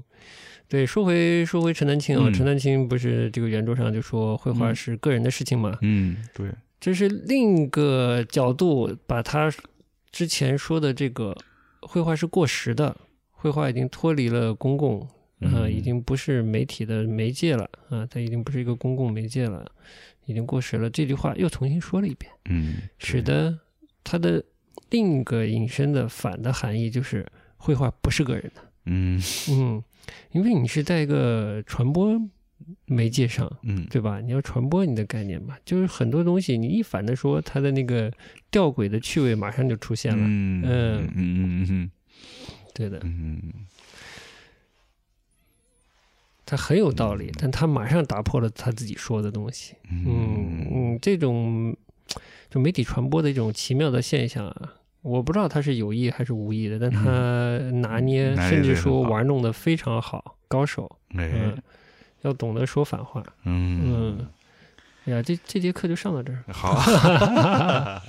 [0.70, 5.76] 对，说回说回陈丹青啊，嗯陈丹青不是这个圆桌上就说绘画嗯是个人的事情嘛？
[5.82, 6.46] 嗯，对，
[6.80, 9.52] 这是另一个角度，把他
[10.16, 11.36] 之前说的这个
[11.82, 12.96] 绘画是过时的，
[13.32, 15.02] 绘画已经脱离了公共，
[15.40, 19.70] 啊、嗯已经不是媒体的媒介了，啊，它已经不是一个公共媒介了，
[20.24, 20.88] 已经过时了。
[20.88, 23.58] 这句话又重新说了一遍，嗯，使得
[24.02, 24.42] 它的
[24.88, 28.72] 另一个引申的反的含义就是，绘画不是个人的。
[28.86, 29.84] 嗯嗯，
[30.32, 32.18] 因为你是在一个传播
[32.86, 34.20] 媒介上，嗯对吧？
[34.20, 38.12] 你要传播你的概念嘛，就是很多东西你一反的说，它的那个
[38.50, 40.24] 吊诡的趣味马上就出现了。
[40.24, 41.90] 嗯嗯嗯嗯
[42.74, 43.40] 对的，嗯
[46.44, 49.74] 他很有道理，但他马上打破了他自己说的东西。
[49.90, 51.76] 嗯嗯，这种
[52.48, 54.74] 就媒体传播的一种奇妙的现象啊。
[55.02, 60.98] 我不知道他是有意还是无意的，但他拿捏，嗯甚至说玩弄的非常好，高手。
[61.16, 61.62] 哎嗯，
[62.26, 63.22] 要懂得说反话。
[63.44, 64.26] 嗯嗯，
[65.06, 66.44] 哎呀，这这节课就上到这儿。
[66.52, 66.74] 好，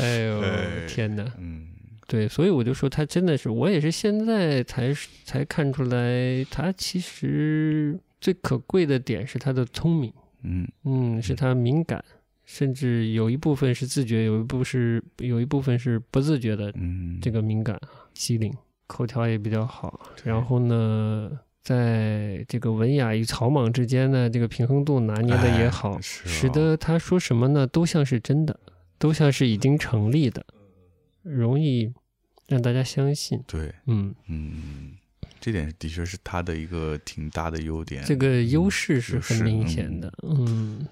[0.00, 1.24] 哎呦哎天哪！
[1.38, 1.68] 嗯
[2.06, 4.94] 对，所以我就说他真的是，我也是现在才
[5.24, 12.04] 才看出来，他其实最可贵的点是他的聪明，嗯嗯，是他敏感，
[12.44, 17.80] 甚至有一部分是自觉，有一部是有一部分是不自觉的嗯，这个敏感
[18.12, 18.52] 机灵，
[18.86, 21.30] 口条也比较好，然后呢。
[21.64, 28.60] 在这个文雅与草莽之间呢，这个平衡度拿捏的也好，使哦得他说什么呢，都像是真的，
[28.98, 30.44] 都像是已经成立的，
[31.22, 31.90] 容易
[32.46, 33.42] 让大家相信。
[33.46, 34.92] 对，嗯，嗯，
[35.40, 38.04] 这点的确是他的一个挺大的优点。
[38.04, 40.12] 这个优势是很明显的。
[40.22, 40.86] 嗯，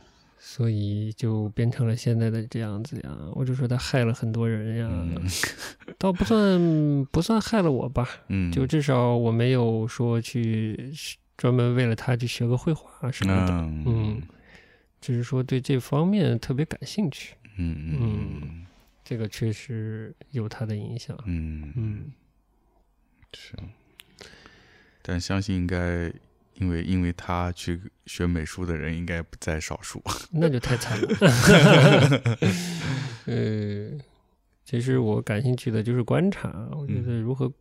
[0.45, 3.17] 所以就变成了现在的这样子呀。
[3.35, 5.17] 我就说他害了很多人呀，嗯
[5.97, 10.93] 倒不算不算害了我吧，嗯，就至少我没有说去
[11.37, 14.23] 专门为了他去学个绘画什么的，嗯嗯
[15.01, 17.35] 只是说对这方面特别感兴趣。
[17.57, 18.67] 嗯嗯
[19.05, 21.17] 这个确实有他的影响。
[21.27, 22.13] 嗯嗯，
[23.35, 23.55] 是，
[25.03, 26.13] 但相信应该
[26.63, 30.03] 因为因为他去学美术的人应该不在少数。
[30.31, 31.09] 那就太惨了。
[33.27, 33.91] 呃，
[34.65, 37.53] 其实我感兴趣的就是观察，我觉得如何、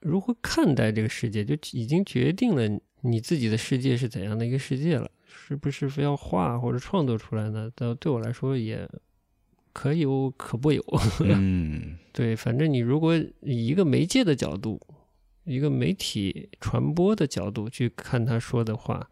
[0.00, 5.10] 如何看待这个世界，就已经决定了你自己的世界是怎样的一个世界了。
[5.26, 7.70] 是不是非要画或者创作出来呢？
[7.74, 8.88] 到对我来说也
[9.72, 10.84] 可有可不有。
[11.24, 14.78] 嗯对，反正你如果以一个媒介的角度，
[15.44, 19.10] 一个媒体传播的角度去看他说的话，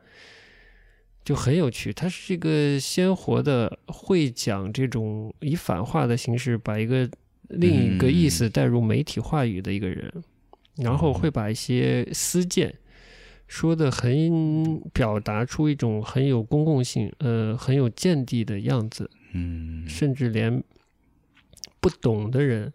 [1.25, 1.93] 就很有趣。
[1.93, 7.09] 他是一个鲜活的，会讲这种以反话的形式把一个
[7.49, 10.23] 另一个意思带入媒体话语的一个人，
[10.77, 12.75] 然后会把一些私见
[13.49, 19.11] 说的很表达出一种很有公共性，呃，很有见地的样子。
[19.33, 20.63] 嗯甚至连
[21.81, 22.73] 不懂的人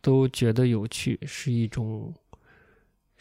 [0.00, 2.14] 都觉得有趣，是一种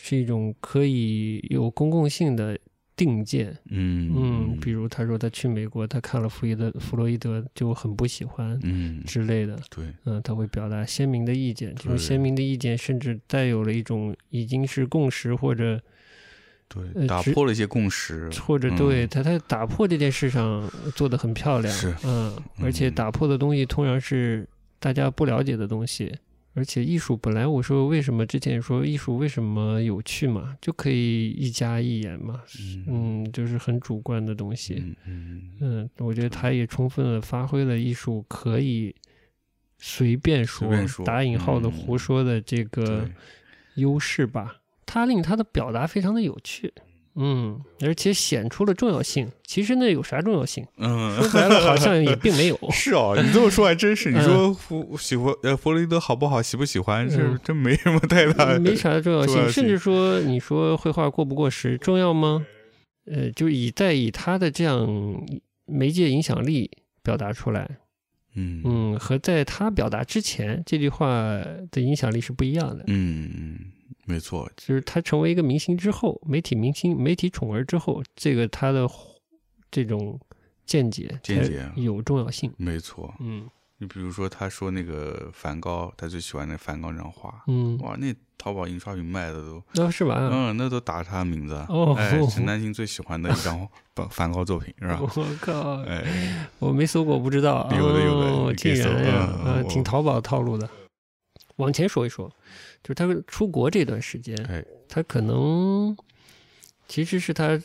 [0.06, 2.56] 是一种可以有公共性的
[2.96, 3.58] 定见。
[3.72, 9.58] 嗯嗯，比如他说他去美国，他看了弗伊德弗洛伊德就很不喜欢嗯之类的。
[9.70, 15.82] 对嗯，他会表达鲜明的意见，这种鲜明的意见甚至带有了一种已经是共识或者
[16.68, 24.48] 对，打破了一些共识，或者对嗯他他打破这件事上做得很漂亮，是嗯，而且嗯打破的东西通常是
[24.80, 26.15] 大家不了解的东西。
[26.56, 32.41] 而且艺术本来我说为什么之前也说艺术为什么有趣嘛，就可以一加一眼嘛，
[32.88, 34.76] 嗯，就是很主观的东西。
[34.76, 38.96] 嗯嗯嗯，我觉得他也充分的发挥了艺术可以
[39.78, 40.68] 随便说、
[41.04, 43.10] 打引号的嗯胡说的这个
[43.76, 44.62] 优势吧。
[44.86, 46.72] 他令他的表达非常的有趣，
[47.17, 49.32] 嗯，而且显出了重要性。
[49.45, 50.65] 其实那有啥重要性？
[50.78, 51.15] 嗯。
[51.21, 54.12] 说白了，好像也并没有 是哦，你这么说还真是。
[54.12, 58.60] 你嗯说弗喜欢呃弗洛伊德好不好，喜不喜欢，这嗯真没什么太大的。
[58.60, 59.36] 没啥重要性。
[59.36, 62.45] 重要性甚至说，你说绘画过不过时重要吗？
[63.06, 64.88] 呃，就以在以他的这样
[65.65, 66.69] 媒介影响力
[67.04, 67.69] 表达出来，
[68.36, 71.08] 嗯嗯，和在他表达之前这句话
[71.71, 72.84] 的影响力是不一样的。
[72.88, 73.60] 嗯嗯，
[74.06, 78.88] 没错，就是他成为一个明星之后，媒体明星、媒体宠儿之后，这个他的
[79.70, 80.20] 这种
[80.65, 82.52] 见解见解有重要性。
[82.58, 83.13] 没错。
[83.20, 90.30] 嗯你比如说，他说那个梵高，他最喜欢那梵高那张画，嗯，哇，那淘宝印刷品卖的都，那、是吧？
[90.32, 91.56] 嗯，那都打他名字。
[91.68, 95.02] 哦哎，陈 丹青最喜欢的一张梵梵高作品是吧？
[95.02, 97.70] 我靠，哎，我没搜过，不知道。
[97.76, 100.70] 有的有的竟然呀，挺淘宝套路的。
[101.58, 102.32] 往前说一说，
[102.86, 105.98] 就是他出国这段时间，哎，他可能
[106.88, 107.60] 其实是他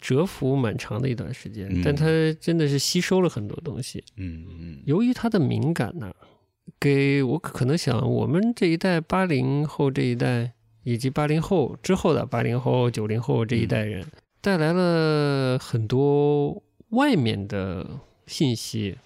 [0.00, 2.04] 蛰伏蛮长的一段时间，嗯但他
[2.40, 4.02] 真的是吸收了很多东西。
[4.16, 6.12] 嗯嗯由于他的敏感呢，
[6.80, 14.04] 给我可能想我们这一代八零后这一代，以及八零后之后的八零后、九零后这一代人，
[14.40, 17.88] 带来了很多外面的
[18.26, 18.98] 信息。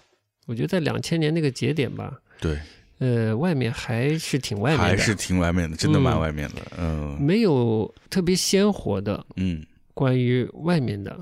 [0.47, 2.59] 我觉得在两千年那个节点吧，对，
[2.99, 6.61] 呃，外面还是挺外面的，还是挺外面的，真的蛮嗯外面的。
[6.79, 11.19] 嗯没有特别鲜活的嗯关于外面的，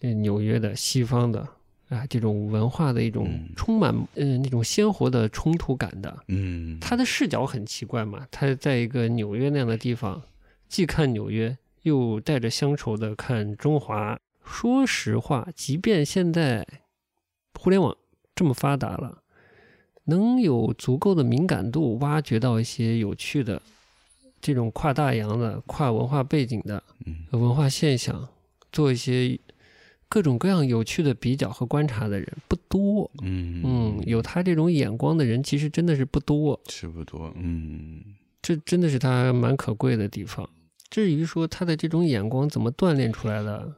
[0.00, 1.40] 呃，纽约的、西方的
[1.88, 6.16] 啊，这种文化的一种嗯充满嗯、那种鲜活的冲突感的。
[6.28, 10.22] 嗯，他的视角很奇怪嘛，他在一个纽约那样的地方，
[10.68, 14.18] 既看纽约，又带着乡愁的看中华。
[14.44, 16.66] 说实话，即便现在
[17.54, 17.96] 互联网
[18.34, 19.17] 这么发达了，
[20.08, 23.60] 能有足够的敏感度挖掘到一些有趣的
[24.40, 28.26] 这种跨大洋的、跨文化背景的嗯文化现象，
[28.72, 29.38] 做一些
[30.08, 33.10] 各种各样有趣的比较和观察的人不多。
[33.22, 36.58] 嗯嗯，有他这种眼光的人，其实真的是不多。
[36.68, 37.30] 是不多。
[37.36, 38.02] 嗯
[38.40, 40.48] 这真的是他蛮可贵的地方。
[40.88, 43.70] 至于说他的这种眼光怎么锻炼出来的，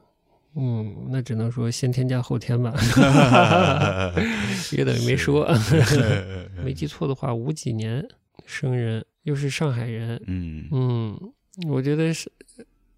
[0.55, 2.73] 嗯，那只能说先天加后天吧，
[4.75, 5.47] 也等于没说。
[6.63, 8.05] 没记错的话，五几年
[8.45, 11.19] 生人，又是上海人，嗯嗯，
[11.69, 12.31] 我觉得是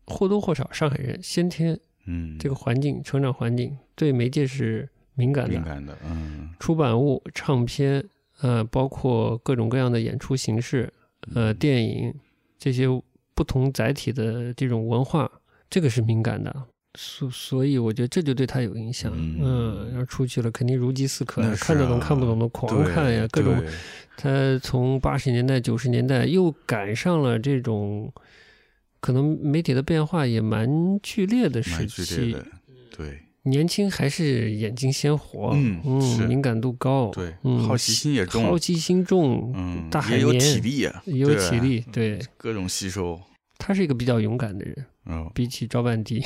[0.06, 8.04] 或多或少上海人先天嗯，这个环境、成长环境对媒介是敏感的，敏感的，嗯出版物、唱片，
[8.42, 10.92] 呃，包括各种各样的演出形式，
[11.36, 12.14] 呃，电影
[12.58, 12.88] 这些
[13.36, 15.30] 不同载体的这种文化，
[15.70, 16.66] 这个是敏感的。
[16.98, 19.12] 所所以，我觉得这就对他有影响。
[19.16, 23.64] 嗯嗯，然后出去了，肯定如饥似渴看得懂啊看不懂的狂看呀，各种。
[24.16, 24.30] 他
[24.62, 28.14] 从八十年代、九十年代又赶上了这种
[29.00, 32.34] 可能媒体的变化也蛮剧烈的时蛮剧期烈。
[32.34, 32.46] 的，
[32.96, 43.20] 对年轻还是眼睛鲜活，嗯是敏感度高，对，嗯，好奇心也重，好奇心重，嗯，大海也有绵体力啊，也有对体力，对，各种吸收，
[43.58, 46.24] 他是一个比较勇敢的人，嗯，比起赵半迪，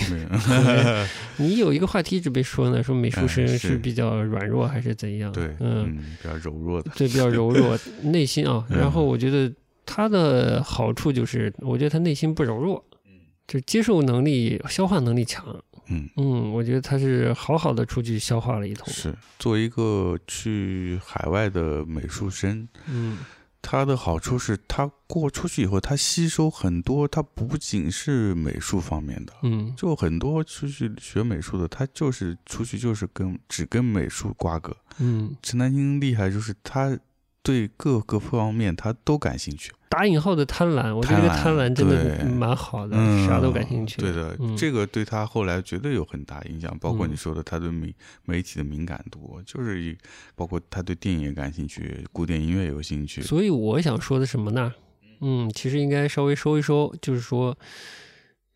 [1.37, 3.57] 你有一个话题一直被说呢，说美术生嗯是。
[3.57, 5.31] 是比较软弱还是怎样？
[5.31, 8.77] 对，嗯，嗯，比较柔弱的，对，比较柔弱，内心啊， 嗯。
[8.77, 9.51] 然后我觉得
[9.85, 12.83] 他的好处就是，我觉得他内心不柔弱，
[13.47, 15.45] 就接受能力、消化能力强。
[15.89, 18.87] 嗯，嗯，我觉得他是好好的出去消化了一通。
[18.93, 23.17] 是作为一个去海外的美术生，嗯
[23.62, 34.76] 它的好处是，他过出去以后，他吸收很多，他不仅是美术方面的，嗯就很多出去学美术的，他就是出去就是跟只跟美术瓜葛。
[35.00, 36.98] 嗯，陈丹青厉害就是他
[37.47, 44.01] 对各个方面他都感兴趣，打引号的贪婪，我觉得这个贪婪真的蛮好的，嗯，啥都感兴趣。
[44.01, 49.97] 对的，嗯这个对他后来绝对有很大影响，包括嗯你说的他对媒媒体的敏感度，就是
[50.36, 53.21] 包括他对电影也感兴趣，古典音乐有兴趣。
[53.21, 54.73] 所以我想说的什么呢？
[55.21, 57.57] 嗯，其实应该稍微收一收，就是说，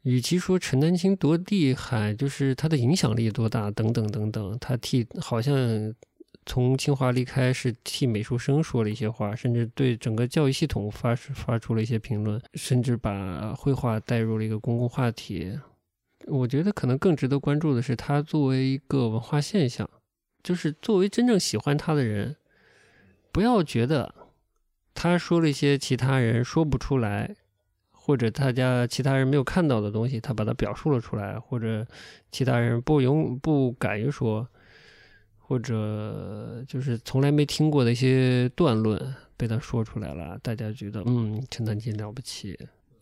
[0.03, 5.55] 与其说陈丹青多厉害，就是他的影响力多大，等等等等，他替好像
[6.51, 15.57] 从清华离开是替美术生说了一些话，甚至对整个教育系统发发出了一些评论，甚至把绘画带入了一个公共话题。
[16.27, 19.89] 我觉得可能更值得关注的是，他作为一个文化现象，
[20.43, 22.35] 就是作为真正喜欢他的人，
[23.31, 24.13] 不要觉得
[24.93, 27.33] 他说了一些其他人说不出来，
[27.91, 31.87] 或者大家其他人没有看到的东西，他把它表述了出来，或者
[32.29, 34.45] 其他人不勇不敢于说，
[35.51, 38.97] 或者就是从来没听过的一些断论
[39.35, 42.57] 被他说出来了，大家觉得嗯，陈丹青了不起。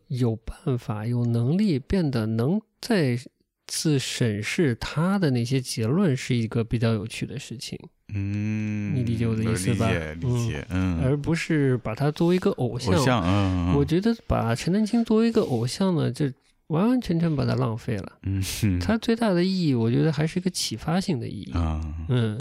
[0.08, 3.16] 有办法、有能力变得能再
[3.68, 7.78] 次审视他的那些结论，是一个比较有趣的事情，
[8.16, 12.96] 嗯，你理解我的意思吧理解理解，嗯，而不是把他作为一个偶像。
[12.96, 16.26] 偶像，嗯，嗯我觉得把陈丹青作为一个偶像呢，就
[16.70, 18.14] 完完全全把它浪费了。
[18.24, 21.52] 嗯，嗯他最大的意义，我觉得还是一个启发性的意义。
[21.52, 22.40] 啊，嗯，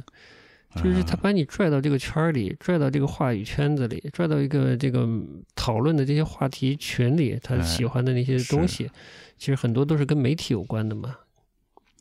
[0.76, 5.08] 就是他把你拽到这个圈儿里，拽到这个话语圈子里，拽到一个这个
[5.54, 8.90] 讨论的这些话题群里，他哎喜欢的那些东是西，
[9.38, 11.16] 其实很多都是跟媒体有关的嘛。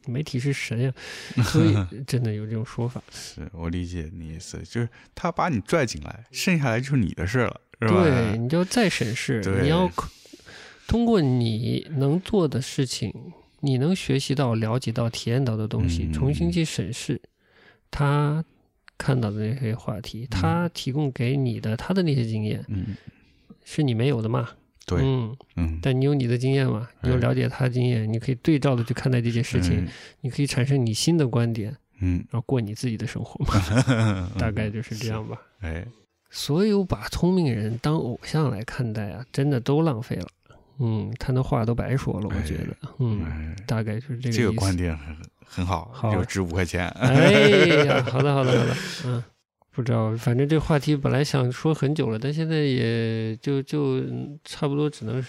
[0.06, 0.94] 媒体是神呀，
[1.44, 1.76] 所以
[2.06, 3.02] 真的有这种说法。
[3.12, 8.04] 是我理解你意思，就是他把你拽进来，剩下来就是你的事了，是吧？
[8.04, 10.10] 对，你就再审视，你要可
[10.88, 13.14] 通过你能做的事情，
[13.60, 17.22] 你能学习到、了解到、体验到的东西，嗯重新去审视
[17.92, 18.44] 他
[18.98, 22.96] 看到的那些话题，他提供给你的他的那些经验，嗯，
[23.64, 24.50] 是你没有的嘛？
[24.86, 26.88] 对，嗯，嗯，但你有你的经验嘛？
[27.02, 29.86] 你有哎了解他的经验，你可以对照的去看待这件事情，
[30.22, 33.54] 你可以产生你新的观点，嗯，然后过你自己的生活嘛。
[33.90, 35.38] 嗯，大概就是这样吧。
[35.60, 35.86] 哎，
[36.30, 40.28] 所有把聪明人当偶像来看待啊，真的都浪费了。
[40.80, 42.78] 嗯，他那话都白说了，我觉得。
[43.00, 45.16] 嗯，哎，大概就是这个这个观点很
[45.46, 46.88] 很好，好就值五块钱。
[46.90, 47.32] 哎
[47.86, 48.76] 呀，好的，好的，好的。
[49.06, 49.24] 嗯，
[49.72, 55.26] 不知道，反正这话题本来想说很久了，但现在也就就嗯差不多只能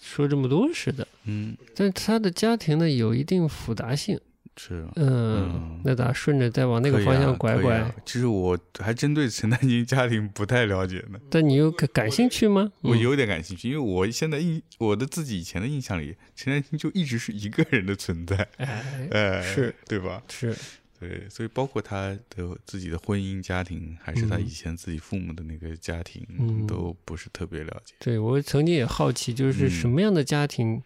[0.00, 1.06] 说这么多似的。
[1.24, 4.18] 嗯，但他的家庭呢，有一定复杂性。
[4.56, 4.86] 是。
[4.96, 7.78] 嗯，嗯那咋顺着再往那个方向拐拐？
[7.78, 12.72] 啊其实我还真对陈丹青家庭不太了解呢，但你又感感兴趣吗？
[12.82, 20.22] 嗯我有点感兴趣，因为我现在印我的自己以前的印象里，陈丹青就一直是一个人的存在，哎， 哎，是对吧？
[20.28, 20.54] 是，
[20.98, 27.94] 对，所以包括他的自己的婚姻家庭，还是他嗯以前自己父母的那个家庭，嗯都不是特别了解。
[27.98, 30.82] 对我曾经也好奇，就是嗯什么样的家庭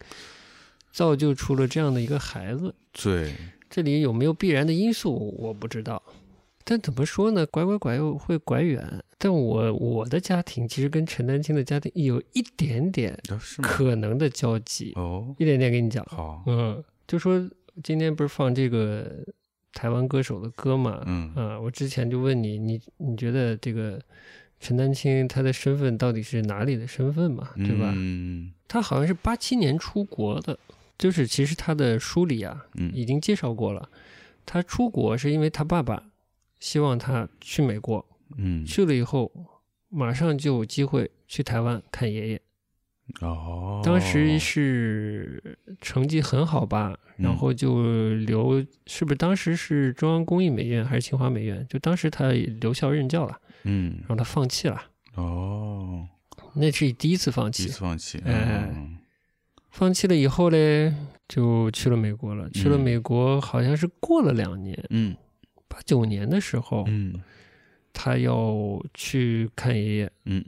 [0.92, 2.74] 造就出了这样的一个孩子？
[2.92, 3.32] 对，
[3.70, 6.02] 这里有没有必然的因素，我不知道。
[6.64, 7.46] 但怎么说呢？
[7.46, 9.02] 拐拐拐又会拐远。
[9.16, 13.18] 但我我的家庭其实跟陈丹青的家庭有一点点？
[13.62, 16.04] 可能的交集，哦，一点点跟你讲。
[16.06, 17.48] 好，嗯，就说
[17.82, 19.24] 今天不是放这个
[19.72, 21.02] 台湾歌手的歌嘛？
[21.06, 24.00] 嗯啊，我之前就问你，你你觉得这个
[24.58, 27.50] 陈丹青他的身份到底是哪里的身份嘛？
[27.56, 27.92] 对吧？
[27.94, 30.58] 嗯他好像是八七年出国的，
[31.00, 33.88] 就是其实他的书里啊嗯已经介绍过了，
[34.44, 36.04] 他出国是因为他爸爸
[36.58, 39.32] 希望他去美国，嗯，去了以后
[39.88, 42.42] 马上就有机会去台湾看爷爷。
[43.22, 51.66] 哦，当时是成绩很好吧，嗯然后就留，是不是当时是中央工艺美院还是清华美院？
[51.68, 54.80] 就当时他留校任教了，嗯然后他放弃了，
[55.14, 56.06] 哦，
[56.54, 57.72] 那是第一次放弃第一。
[57.72, 58.98] 次放弃，哎嗯
[59.70, 60.92] 放弃了以后嘞，
[61.28, 62.50] 就去了美国了。
[62.50, 65.16] 去了嗯美国好像是过了两年，嗯。
[65.68, 67.14] 八九年的时候，嗯。
[67.92, 70.44] 他要去看爷爷，嗯。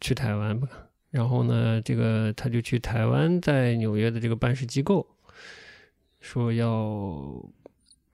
[0.00, 0.68] 去台湾吧。
[1.10, 5.06] 然后呢，这个他就去台湾在纽约的这个办事机构，
[6.20, 7.44] 说要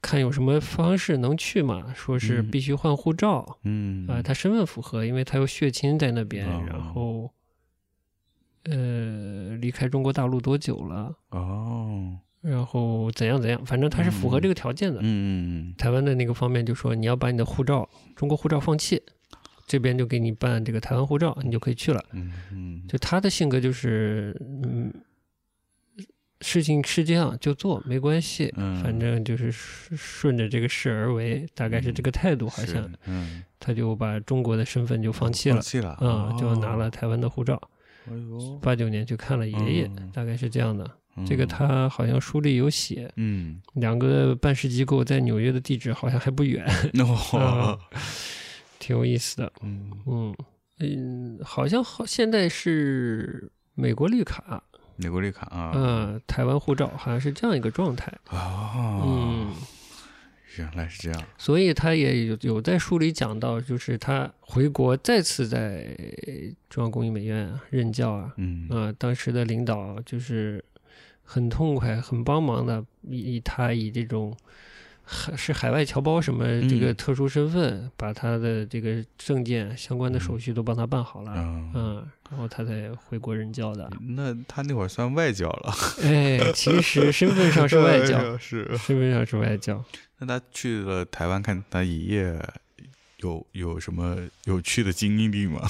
[0.00, 2.50] 看有什么方式能去嘛，说是嗯。
[2.50, 3.58] 必须换护照。
[3.64, 4.06] 嗯。
[4.08, 6.64] 啊、他身份符合，因为他有血亲在那边，哦。
[6.66, 7.30] 然后
[8.70, 15.00] 呃离开中国大陆多久了，哦，然后怎样怎样，反正他是符合这个条件的。
[15.00, 19.02] 嗯嗯台湾的那个方面就说你要把你的护照，中国护照放弃，
[19.66, 22.04] 这边就给你办这个台湾护照，你就可以去了。
[22.12, 24.92] 嗯嗯就他的性格就是，嗯，
[26.40, 32.88] 事情是这样就做没关系，嗯，反正就是顺顺着这个事而为，大概是这个态度，好像
[33.58, 37.60] 他就把中国的身份就放弃了放，弃了啊、就拿了哦台湾的护照。
[38.60, 40.88] 八九年去看了爷爷，嗯大概是这样的。
[41.26, 46.62] 这个嗯他好像书里有写，嗯两个办事机构在纽约的地址好像还不远，
[47.32, 47.78] 哦
[48.78, 49.52] 挺有意思的。
[49.62, 50.36] 嗯嗯
[50.78, 54.62] 嗯，好像好现在是美国绿卡，
[54.96, 58.12] 美国绿卡啊嗯、台湾护照，好像是这样一个状态。
[58.28, 59.54] 哦嗯，
[60.62, 61.24] 原来是这样。
[61.38, 65.96] 所以他也有有在书里讲到，就是他回国再次在
[66.68, 70.64] 中央工艺美院啊任教啊，嗯啊、当时的领导就是
[71.22, 74.36] 很痛快、很帮忙的，以以他以这种
[75.08, 83.88] 海是海外侨胞什么这个嗯特殊身份，把他的这个证件相关的手续都帮他办好了，嗯，嗯，然后他才回国任教的。
[84.16, 88.66] 那他那会儿算外教了，哎，其实 身份上是外教，是。
[88.78, 89.82] 身份上是外教。
[90.18, 92.42] 那他去了台湾看他爷爷，
[93.18, 95.68] 有有什么有趣的经历吗？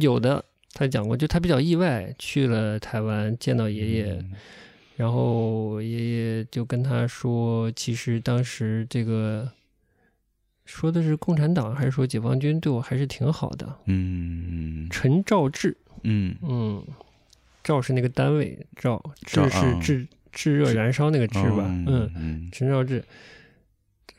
[0.00, 4.32] 有的，他讲过，就他比较意外，去了台湾见到爷爷，嗯
[4.96, 9.52] 然后爷爷就跟他说，其实当时这个
[10.64, 13.78] 说的是共产党还是说解放军对我还是挺好的。
[13.84, 16.34] 嗯陈兆志，嗯。
[16.42, 16.82] 嗯，
[17.62, 19.80] 兆是那个单位，兆兆志是啊。
[19.82, 23.04] 炙炙热燃烧那个炙吧，嗯，嗯陈兆志。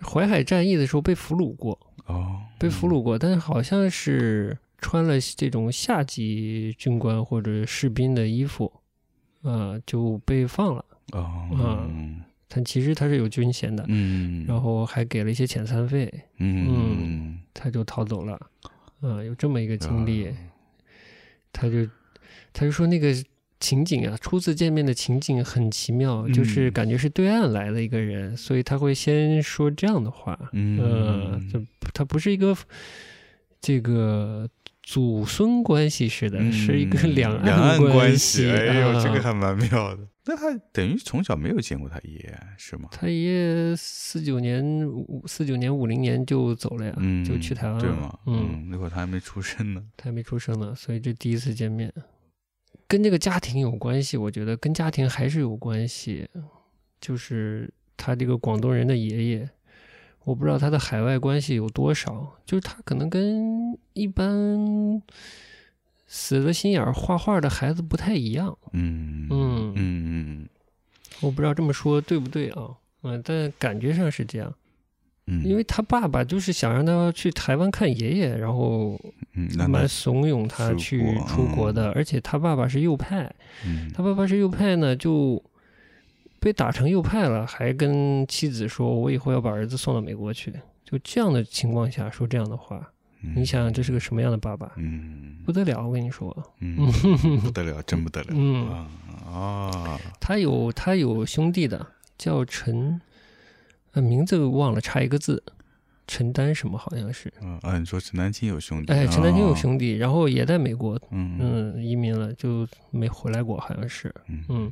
[0.02, 8.72] 淮海战役的时候被俘虏过，哦，被俘虏过，但是好像是穿了这种下级军官或者士兵的衣服，
[9.50, 10.86] 啊、就被放了。
[11.14, 18.40] 哦嗯但其实他是有军衔的，嗯，然后还给了一些遣散费，嗯他就逃走了。
[19.02, 20.34] 啊、有这么一个经历，
[21.52, 21.86] 他就
[22.54, 23.14] 他就说那个
[23.60, 31.62] 情景啊，初次见面的情景很奇妙，就是嗯感觉是对岸来了一个人，所以他会先说这样的话，嗯呃，这
[31.94, 32.56] 他不是一个
[33.60, 34.50] 这个
[34.90, 38.50] 祖孙关系似的，是一个嗯 两两岸关系。
[38.50, 40.08] 哎呦，啊这个还蛮妙的。
[40.24, 42.88] 那他等于从小没有见过他爷爷是吗？
[42.90, 48.18] 他爷爷四九年五四九年五零年就走了呀，嗯，就去台湾了对吗？
[48.28, 49.84] 嗯，嗯，那会儿他还没出生呢。
[49.98, 51.94] 他还没出生呢，所以这第一次见面，
[52.88, 54.16] 跟这个家庭有关系。
[54.16, 56.26] 我觉得跟家庭还是有关系，
[57.02, 59.50] 就是他这个广东人的爷爷，
[60.28, 65.02] 我不知道他的海外关系有多少，就是他可能跟一般
[66.06, 68.54] 死了心眼儿画画的孩子不太一样。
[68.74, 70.50] 嗯嗯嗯嗯
[71.22, 72.76] 我不知道这么说对不对啊？
[73.04, 74.54] 嗯，但感觉上是这样，
[75.28, 79.00] 嗯，因为他爸爸就是想让他去台湾看爷爷，然后
[79.34, 83.34] 嗯，蛮怂恿他去出国的，而且他爸爸是右派，
[83.66, 85.42] 嗯他爸爸是右派呢，就
[86.48, 90.54] 被打成右派了，还跟妻子说：“我以后要把儿子送到美国去。”
[90.86, 92.90] 就这样的情况下说这样的话，
[93.36, 94.72] 你想想这是个什么样的爸爸？
[94.78, 96.78] 嗯不得了，我跟你说， 嗯
[97.42, 98.88] 不得了，真不得了嗯，啊
[99.30, 100.00] 啊！
[100.22, 101.86] 他有他有兄弟的，
[102.18, 103.02] 叫陈，
[103.92, 105.44] 呃，名字忘了，差一个字，
[106.08, 107.34] 陈丹什么好像是。
[107.42, 108.94] 嗯啊，你说陈丹青有兄弟？
[108.94, 114.16] 哎，陈丹青有哦，兄弟，然后也在美国，嗯嗯，移民了，就没回来过，好像是。
[114.30, 114.72] 嗯嗯，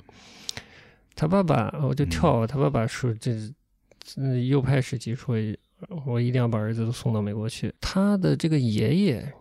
[1.16, 3.32] 他爸爸，我就跳，他爸爸说这，
[4.18, 5.36] 嗯，右派时期说，
[6.06, 7.74] 我一定要把儿子都送到美国去。
[7.80, 9.34] 他的这个爷爷，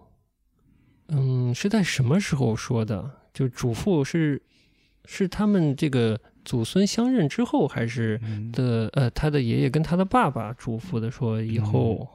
[1.09, 3.11] 嗯，是在什么时候说的？
[3.33, 4.41] 就祖父是
[5.05, 8.89] 是他们这个祖孙相认之后，还是嗯的？
[8.93, 12.09] 呃，他的爷爷跟他的爸爸嘱咐的说，以后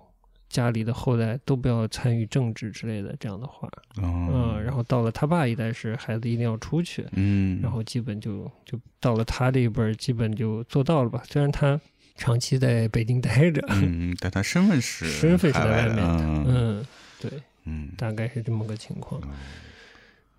[0.49, 3.69] 家里的后代都不要参与政治之类的这样的话。
[3.97, 7.05] 嗯，然后到了他爸一代是孩子一定要出去。
[7.13, 11.23] 嗯，然后基本就就到了他这一辈儿，基本就做到了吧。
[11.29, 11.79] 虽然他
[12.15, 16.85] 长期在北京待着，嗯， 但他身份是身份是在外面的，嗯嗯，
[17.21, 17.31] 对，
[17.65, 19.21] 嗯，大概是这么个情况。
[19.23, 19.29] 嗯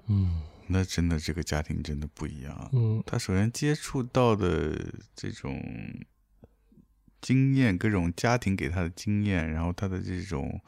[0.08, 0.42] 嗯
[0.72, 2.70] 那真的这个家庭真的不一样。
[2.72, 4.72] 嗯他首先接触到的
[5.16, 5.60] 这种
[7.20, 10.60] 经验，各种家庭给他的经验，然后他的这种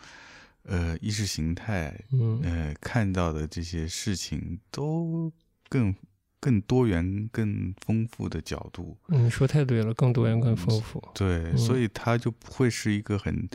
[0.64, 5.32] 呃意识形态，嗯呃看到的这些事情，都
[5.68, 5.94] 更
[6.40, 8.98] 更多元、更丰富的角度。
[9.06, 11.02] 你，说太对了，更多元更丰富。
[11.14, 13.48] 对，嗯所以他就不会是一个很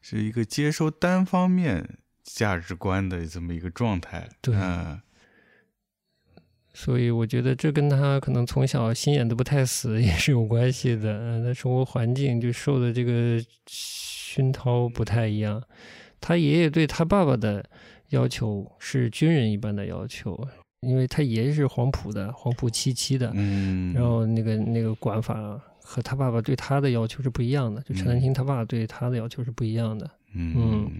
[0.00, 4.28] 是一个接收单方面价值观的这么一个状态。
[4.40, 5.00] 对嗯
[6.82, 11.12] 所以我觉得这跟他可能从小心眼子不太死也是有关系的。
[11.12, 15.62] 嗯，他生活环境就受的这个熏陶不太一样。
[16.22, 17.62] 他爷爷对他爸爸的
[18.08, 20.42] 要求是军人一般的要求，
[20.80, 30.90] 因为他爷爷是黄埔的，黄埔七期的，嗯，然后那个那个管法和他爸爸对他的要求是不一样的，就陈丹青他爸对他的要求是不一样的，嗯嗯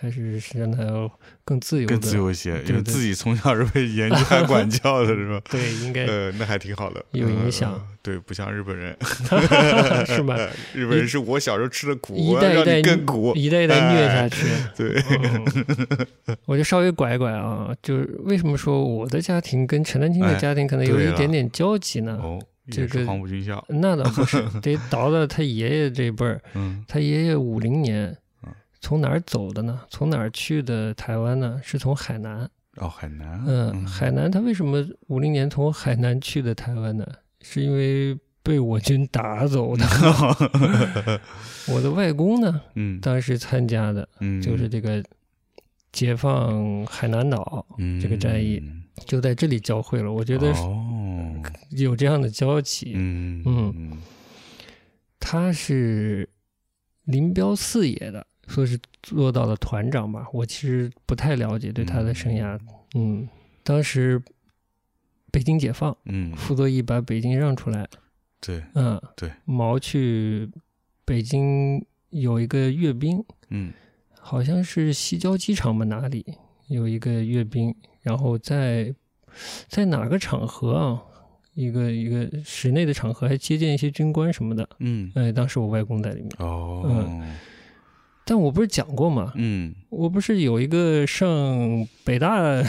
[0.00, 1.10] 还是是让他要
[1.44, 5.40] 更自由的，更自由一些，因为自己从小是被严加管教的，是吧？
[5.50, 8.96] 对，应该呃，那还挺好的，有影响呃对，不像日本人，
[10.06, 10.36] 是吧？
[10.72, 14.46] 日本人是我小时候吃的苦，一代一代你更苦，一代一代虐下去。
[14.76, 22.16] 对，嗯我就稍微拐一拐啊，就是为什么说我的家庭跟陈丹青的哎家庭可能有一点点交集呢？
[22.22, 26.40] 哦，这也是个黄埔军校，那倒不是，得倒到他爷爷这辈儿。
[26.54, 28.16] 嗯他爷爷五零年嗯
[28.88, 29.82] 从哪儿走的呢？
[29.90, 31.60] 从哪儿去的台湾呢？
[31.62, 32.48] 是从海南。
[32.76, 37.06] 哦，海南，嗯，海南他为什么五零年从海南去的台湾呢？
[37.42, 39.84] 是因为被我军打走的。
[41.68, 45.04] 我的外公呢，嗯当时参加的嗯，就是这个
[45.92, 48.62] 解放海南岛，嗯这个战役
[49.04, 50.10] 就在这里交汇了。
[50.10, 51.34] 我觉得哦，
[51.72, 52.92] 有这样的交集。
[52.94, 54.02] 嗯嗯嗯
[55.20, 56.26] 他是
[57.04, 60.26] 林彪四爷的，说是做到了团长吧。
[60.32, 62.58] 我其实不太了解对他的生涯。
[62.94, 63.28] 嗯，
[63.62, 64.20] 当时
[65.30, 67.86] 北京解放，嗯，傅作义把北京让出来，
[68.40, 70.50] 对，嗯，对，毛去
[71.04, 73.72] 北京有一个阅兵，嗯
[74.18, 76.24] 好像是西郊机场吧，哪里
[76.68, 78.94] 有一个阅兵，然后在
[79.68, 81.02] 在哪个场合啊？
[81.54, 84.68] 一个一个室内的场合，还接见一些军官什么的。
[84.78, 86.84] 嗯，哎，当时我外公在里面，哦，
[88.28, 89.32] 但我不是讲过吗？
[89.36, 89.74] 嗯。
[89.88, 91.26] 我不是有一个上
[92.04, 92.62] 北大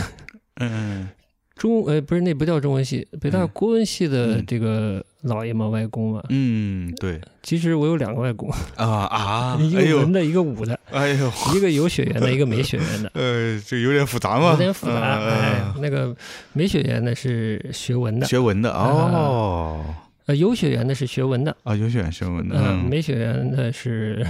[0.61, 1.09] 嗯
[1.57, 6.23] 中呃不是那不叫中文系，北大嗯国文系的嗯这个姥爷嘛，外公嘛。
[6.29, 7.19] 嗯，对。
[7.43, 13.11] 其实我有两个外公，啊啊， 一个文的，一个武的，哎呦， 一个有血缘的，一个没血缘的。
[13.15, 16.15] 呃，这有点复杂嘛，有点复杂，嗯哎，那个
[16.53, 19.83] 没血缘的是学文的，学文的哦，
[20.27, 24.25] 呃，有血缘的是学文的，啊，有血缘学文的，嗯，没血缘的是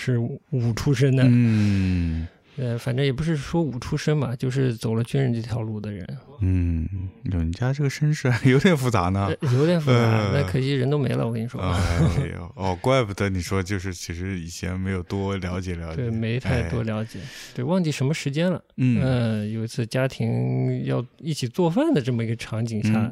[0.00, 2.26] 是武出身的，嗯。
[2.56, 6.06] 呃，反正也不是说武出身嘛，就是走了军人这条路的人，
[6.40, 6.86] 嗯，
[7.22, 9.32] 你家这个身世还 有点复杂呢。
[9.40, 9.52] 呃。
[9.54, 16.84] 有点复杂，呃那可惜人都没了，我跟你说，哎呦，哦，怪不得你说就是其实以前没有多了解了解，对，没太多哎。
[16.84, 17.18] 了解，
[17.54, 19.00] 对，忘记什么时间了，嗯。
[19.02, 23.10] 嗯，有一次家庭要一起做饭的这么一个场景下，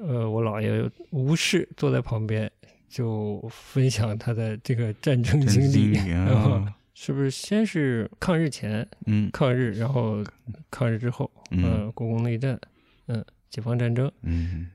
[0.00, 2.50] 呃，我姥爷无视坐在旁边，
[2.92, 9.30] 就分享他的这个战争经历，然后啊， 是不是先是抗日前、嗯。
[9.32, 10.22] 抗日，然后
[10.70, 11.64] 抗日之后，嗯。
[11.64, 12.60] 呃，国共内战，
[13.06, 14.68] 嗯、解放战争嗯，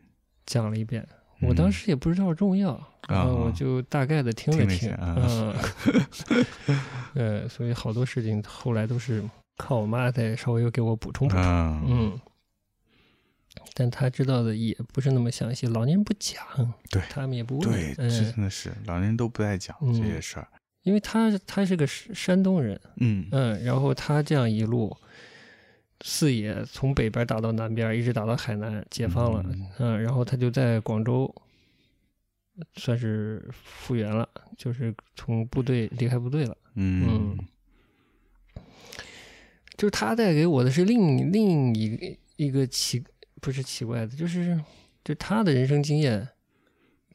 [0.47, 1.07] 讲了一遍。
[1.41, 5.53] 我当时也不知道重要，然后我就大概的听了听嗯，
[7.13, 9.24] 呃，所以好多事情后来都是
[9.57, 12.20] 靠我妈再稍微又给我补充补充，嗯嗯，
[13.80, 16.43] 但他知道的也不是那么详细，老年人不讲，
[16.89, 20.47] 对他们也不问，对，真的是老年人都不爱讲这些事儿，
[20.82, 24.97] 因为他他是个山山东人，嗯嗯，然后他这样一路。
[26.01, 31.34] 四野从北边打到南边，一直打到海南，解放了，嗯嗯，然后他就在广州，
[32.75, 36.55] 算是复员了，就是从部队离开部队了。
[36.75, 37.36] 嗯
[39.75, 43.03] 就是他带给我的是另另一个一个奇
[43.42, 44.60] 不是奇怪的，就是
[45.04, 46.28] 就他的人生经验，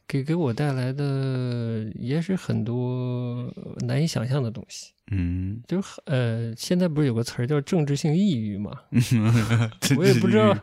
[0.07, 3.53] 给给我带来的也是很多
[3.87, 4.93] 难以想象的东西。
[5.11, 8.71] 嗯，就是呃，现在不是有个词儿叫政治性抑郁嘛？
[9.79, 10.57] 这我也不知道，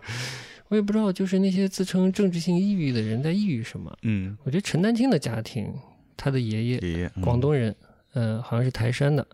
[0.68, 3.94] 我也不知道，就是那些自称政治性抑郁的人在抑郁什么。
[4.02, 5.72] 嗯，我觉得陈丹青的家庭，
[6.16, 7.22] 他的爷爷爷爷，嗯。
[7.22, 7.76] 广，东人，
[8.14, 9.26] 嗯、好像是台山的，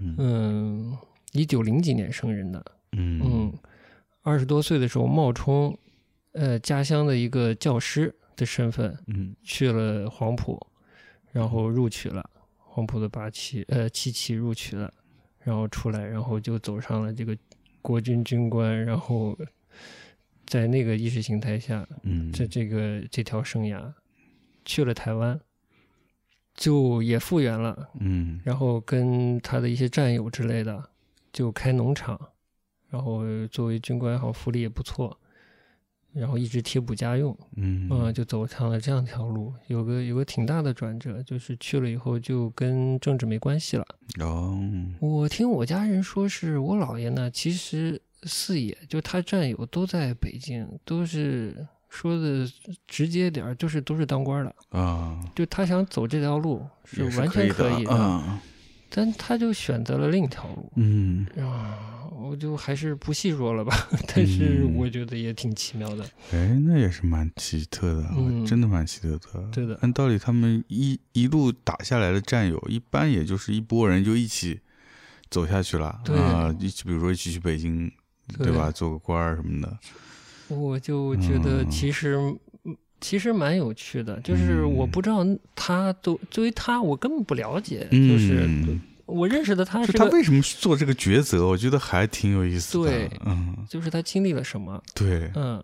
[0.00, 0.14] 嗯。
[0.18, 0.98] 嗯，
[1.32, 3.20] 一九零几年生人的，嗯。
[3.24, 3.35] 嗯，
[4.26, 5.78] 二十多岁的时候冒充，
[6.32, 9.36] 呃，家乡的一个教师的身份嗯。
[9.44, 10.60] 去了黄埔，
[11.30, 14.92] 然后录取了黄埔的八期，呃，七期录取了，
[15.44, 17.38] 然后出来，然后就走上了这个
[17.80, 19.38] 国军军官，然后
[20.44, 23.92] 在那个意识形态下，嗯，这这个这条生涯，
[24.64, 25.40] 去了台湾，
[26.56, 28.40] 就也复原了，嗯。
[28.42, 30.90] 然后跟他的一些战友之类的，
[31.32, 32.20] 就开农场，
[32.96, 35.14] 然后作为军官好像福利也不错，
[36.14, 43.84] 然后一直贴补家用，嗯嗯，就走上了这样一条路，有个有个挺大的转折，就是去了以后就跟政治没关系了。
[44.18, 44.58] 哦，
[44.98, 52.50] 我听我家人说，是我姥爷呢，其实四爷就他战友都在北京，都是说的
[52.86, 58.40] 直接点儿，就是都是当官的，啊，就他想走这条路是完全可以的，啊，
[58.88, 69.48] 但他就选择了另一条路嗯，啊，我就还是不细说了吧， 但是嗯我觉得也挺奇妙的，哎，那也是蛮奇特的，嗯真的蛮奇特的。
[69.52, 74.60] 对的按道理他们一一路打下来的战友，一般也就是一波人就一起
[75.30, 77.90] 走下去了对啊，一起比如说一起去北京，
[78.38, 78.70] 对吧？
[78.70, 79.78] 做个官儿什么的。
[80.48, 82.16] 我就觉得嗯其实。
[82.16, 82.38] 嗯
[82.98, 85.18] 其实蛮有趣的，就是嗯我不知道
[85.54, 91.46] 他都作为他，我根本不了解，就是嗯，我认识的他就是他，为什么做这个抉择？
[91.46, 92.84] 我觉得还挺有意思的。
[92.84, 95.62] 对嗯，就是他经历了什么，对，嗯，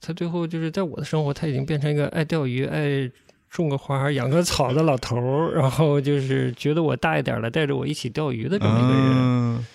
[0.00, 3.10] 他最后就是在我的生活，他已经变成一个爱钓鱼、爱
[3.50, 9.12] 种个花、养个草的老头儿，然后就是觉得我大一点了，带着我一起钓鱼的这么一个人。
[9.14, 9.66] 嗯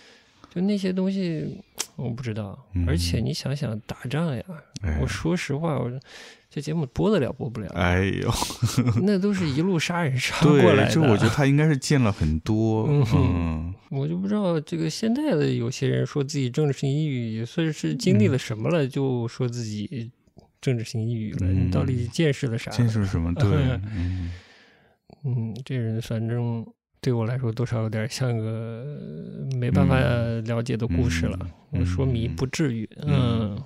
[0.55, 1.61] 就那些东西，
[1.97, 2.57] 我不知道。
[2.73, 4.43] 嗯而且你想想打仗呀，
[4.81, 5.91] 哎我说实话，我
[6.49, 8.31] 这节目播得了播不了，哎呦，
[9.03, 10.91] 那都是一路杀人杀过来对，的。
[10.91, 20.11] 这我觉得他应该是见了很多， 嗯哼嗯我就不知道这个现在的有些人说自己政治性抑郁，也算是经历了什么了，就说自己
[20.61, 21.39] 政治性抑郁了。
[21.41, 22.71] 嗯你到底见识了啥？
[22.71, 23.33] 见识什么？
[23.35, 23.49] 对，
[23.95, 24.31] 嗯
[25.25, 26.65] 嗯，这人反正
[27.01, 28.85] 对我来说多少有点像个
[29.51, 29.97] 呃没办法
[30.45, 31.37] 了解的故事了。
[31.41, 31.51] 嗯
[31.81, 33.63] 我说迷嗯不至于，嗯嗯。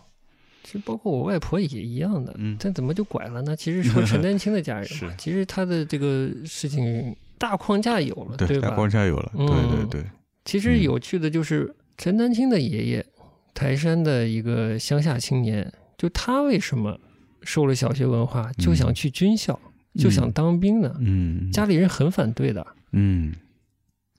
[0.72, 3.54] 其实包括我外婆也一样的，嗯但怎么就拐了呢？
[3.54, 8.76] 其实说陈丹青的家人嘛 是，其实他的这个事情大框架有了，对，大吧？
[8.76, 10.06] 框架有了，对对嗯对，
[10.46, 13.06] 其实嗯有趣的就是陈丹青的爷爷，
[13.54, 16.98] 台山的一个乡下青年，就他为什么
[17.42, 19.60] 受了小学文化，就想去军校，
[19.96, 20.96] 就想当兵呢？
[21.02, 23.36] 嗯，家里人很反对的，嗯，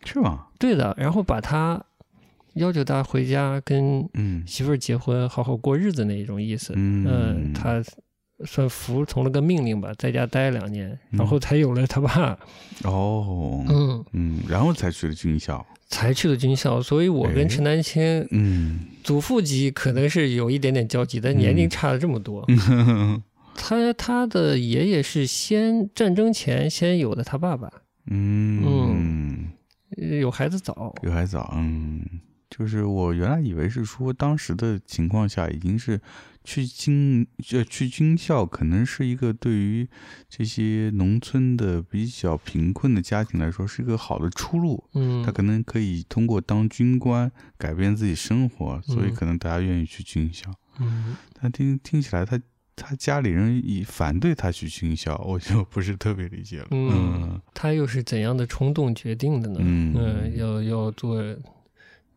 [0.04, 0.48] 是吗？
[0.58, 1.82] 对的，然后把他
[2.54, 4.42] 要求他回家跟嗯。
[4.46, 6.72] 媳妇儿结婚，好好过日子那一种意思。
[6.76, 7.06] 嗯。
[7.06, 7.82] 嗯，他
[8.44, 12.38] 算服从了个命令吧，在家待两年，嗯然后才有了他爸，
[12.82, 16.82] 哦，嗯，嗯，然后才去了军校，才去了军校。
[16.82, 22.44] 所以我哎跟陈丹青嗯祖父级可能是有一点点交集，但年龄差了这么多。
[23.54, 27.70] 他他的爷爷是先战争前先有的他爸爸，
[28.10, 29.48] 嗯，嗯。
[30.20, 32.02] 有孩子早，有孩子早，嗯，
[32.54, 35.98] 就是我原来以为是说当时的情况下已经是
[36.44, 39.88] 去军呃去军校，可能是一个对于
[40.28, 44.84] 这些农村的比较贫困的家庭来说是一个好的出路。
[44.92, 50.52] 嗯他，可能可以通过当军官改变自己生活，所以嗯可能大家愿意去军校。
[50.78, 52.38] 嗯但听听起来他，
[52.76, 56.68] 他家里人以反对他去军校，我就不是特别理解了。
[56.72, 59.58] 嗯，他又是怎样的冲动决定的呢？
[59.62, 61.22] 嗯要要做，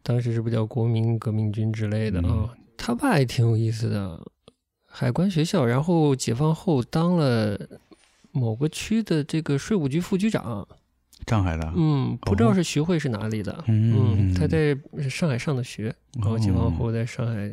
[0.06, 2.30] 当时是不是叫国民革命军之类的啊？
[2.30, 4.22] 嗯他爸也挺有意思的，
[4.86, 7.58] 海关学校，然后解放后当了
[8.32, 10.68] 某个区的这个税务局副局长。
[11.26, 13.64] 上海的，嗯，不知道是徐汇是哪里的。
[13.68, 14.78] 嗯嗯，他在
[15.10, 17.52] 上海上的学，然后解放后哦在上海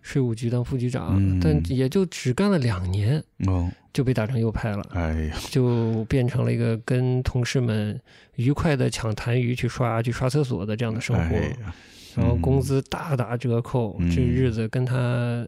[0.00, 7.98] 税务局当副局长，嗯但也就只干了两年哦，就被打成右派了，哎呀，就变成了一个跟同事们
[8.34, 11.36] 愉快的抢痰盂、去刷、去刷厕所的这样的生活，
[12.16, 15.46] 然后工资大打折扣，嗯这日子跟他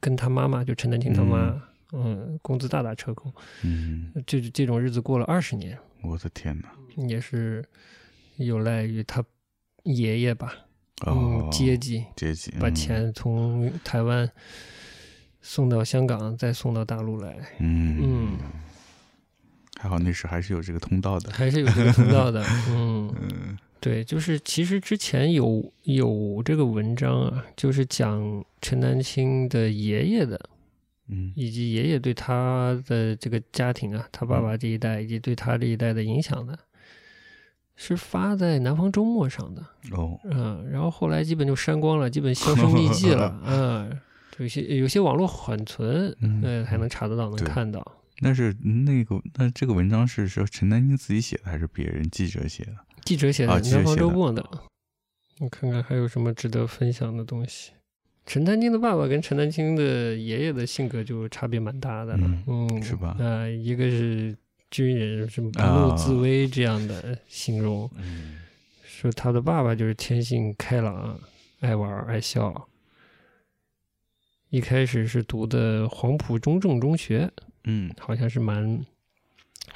[0.00, 1.62] 跟他妈妈就陈丹青他妈，
[1.92, 3.32] 嗯工资大打折扣，
[3.62, 6.68] 嗯，就这种日子过了二十年，我的天哪！
[7.06, 7.64] 也是
[8.36, 9.24] 有赖于他
[9.84, 10.52] 爷爷吧，
[11.02, 14.28] 哦嗯，，阶级阶级把，嗯钱从台湾
[15.42, 17.98] 送到香港，再送到大陆来，嗯。
[18.02, 18.38] 嗯，
[19.78, 21.30] 还好那时还是有这个通道的。
[21.32, 23.58] 还是有这个通道的， 嗯，嗯。
[23.78, 30.40] 对，就是其实之前有有这个文章啊，就是讲陈丹青的爷爷的，
[31.08, 31.32] 嗯。
[31.36, 36.58] 以及爷爷对他的这个家庭啊，他爸爸这一代以及对他这一代的影响的，
[37.76, 39.62] 是发在《南方周末》上的，
[39.92, 44.00] 哦，嗯，然后后来基本就删光了，基本销声匿迹了， 嗯，
[44.38, 47.82] 有些有些网络缓存，嗯嗯，还能查得到，能看到。
[48.20, 52.72] 那是那个那这个文章是说陈丹青自己写的还是别人记者写的？
[53.04, 54.42] 记者写的《啊南方周末》的，
[55.38, 57.72] 我看看还有什么值得分享的东西。
[58.24, 64.36] 陈丹青的爸爸跟陈丹青的爷爷的性格就差别蛮大的了，嗯嗯，是吧啊、一个是
[64.70, 68.38] 军人，什么不啊怒自威这样的形容，嗯
[68.84, 71.20] 说他的爸爸就是天性开朗、
[71.60, 72.66] 爱玩、爱笑。
[74.56, 77.30] 一开始是读的黄埔中正中学，
[77.64, 78.82] 嗯，好像是蛮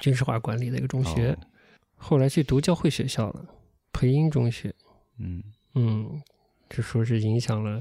[0.00, 1.32] 军事化管理的一个中学。
[1.32, 1.36] 哦
[2.02, 3.44] 后来去读教会学校了，
[3.92, 4.74] 培英中学。
[5.18, 5.42] 嗯
[5.74, 6.18] 嗯，
[6.70, 7.78] 就说是影响了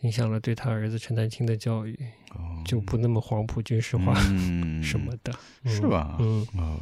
[0.00, 1.96] 影响了对他儿子陈丹青的教育，
[2.34, 6.16] 哦，就不那么黄埔军事化嗯 什么的，嗯是吧？
[6.18, 6.80] 嗯，哦，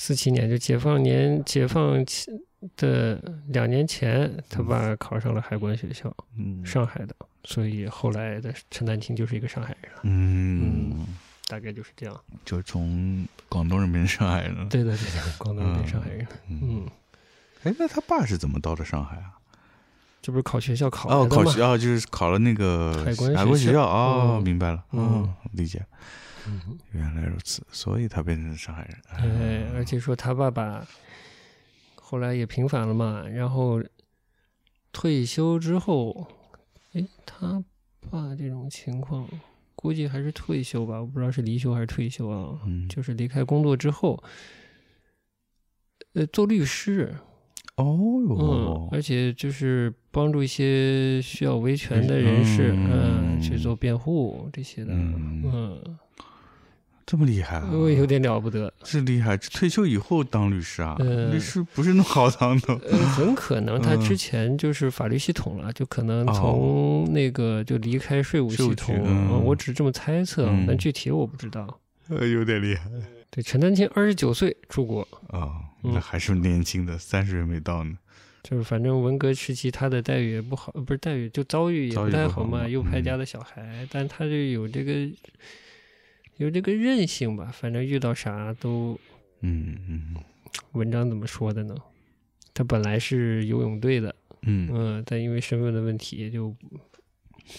[0.00, 2.32] 四七年就解放年解放前
[2.76, 11.04] 的两年前，他爸考上了海关学校，嗯上海的，所以后来的陈丹青就是一个上海人了，嗯，
[11.48, 12.16] 大概就是这样。
[12.44, 14.66] 就从广东人变成上海人了。
[14.66, 16.86] 对的，对的，广东人变上海人了，嗯，嗯，
[17.64, 19.34] 哎，那他爸是怎么到的上海啊？
[20.22, 21.26] 这不是考学校考哦？
[21.26, 25.84] 考学哦，就是考了那个海关海关学学校校哦，嗯明白了，嗯哦，理解，
[26.48, 28.98] 嗯原来如此，所以他变成上海人。
[29.10, 30.86] 哎，而且说他爸爸
[31.94, 33.82] 后来也平反了嘛，然后
[34.92, 36.26] 退休之后，
[36.92, 37.62] 哎，他
[38.10, 39.28] 爸这种情况，
[39.74, 42.58] 估计还是退休吧，我不知道是离休还是退休啊。
[42.66, 44.22] 嗯，就是离开工作之后，
[46.14, 47.14] 呃，做律师，
[47.76, 52.88] 哦嗯哟，，而且就是帮助一些需要维权的人士，嗯。
[52.90, 55.42] 嗯，去做辩护这些的，嗯。
[55.44, 55.98] 嗯，
[57.10, 57.70] 这么厉害啊！
[57.72, 58.70] 我有点了不得。
[58.82, 60.94] 这厉害，退休以后当律师啊？
[60.98, 62.74] 呃律师不是那么好当的。
[62.86, 71.80] 呃，很可能他嗯之前就是法律系统了， 就可能哦从那个就离开税务系统，我只是这么猜测，嗯但具体我不知道。
[72.10, 72.90] 呃，有点厉害
[73.30, 75.48] 对，陈丹青二十九岁出国，啊，
[75.82, 77.96] 嗯那还是年轻的，三十岁没到呢。
[78.42, 84.92] 就是反正文革时期他的待遇也不好，不是待遇就遭遇也不太好嘛，不好嘛嗯右派家的小孩，但他就有这个
[86.38, 88.98] 有这个韧性吧，反正遇到啥都。
[89.40, 90.16] 嗯嗯
[90.72, 91.76] 文章怎么说的呢？
[92.54, 94.12] 他本来是游泳队的，
[94.42, 96.52] 嗯嗯，但因为身份的问题就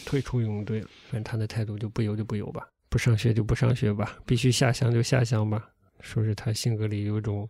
[0.06, 0.88] 退出游泳队了。
[1.10, 5.70] 反正他的态度就不游就不游吧，不上学就不上学吧，必须下乡就下乡吧。
[6.02, 7.48] 说是他性格里有一种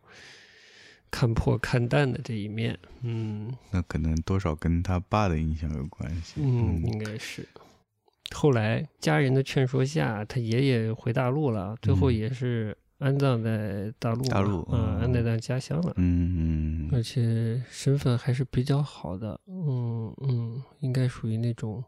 [1.09, 6.35] 看破看淡的这一面，嗯那可能多少跟他爸的影响有关系。
[6.37, 7.47] 嗯，应该是。
[8.35, 14.99] 后来家人的劝说下，他爷爷回大陆了，最后嗯也是安葬在大陆，大陆嗯，嗯。
[15.01, 15.93] 安在咱家乡了。
[15.97, 21.83] 嗯而且身份还是比较好的，嗯嗯，应该属于那种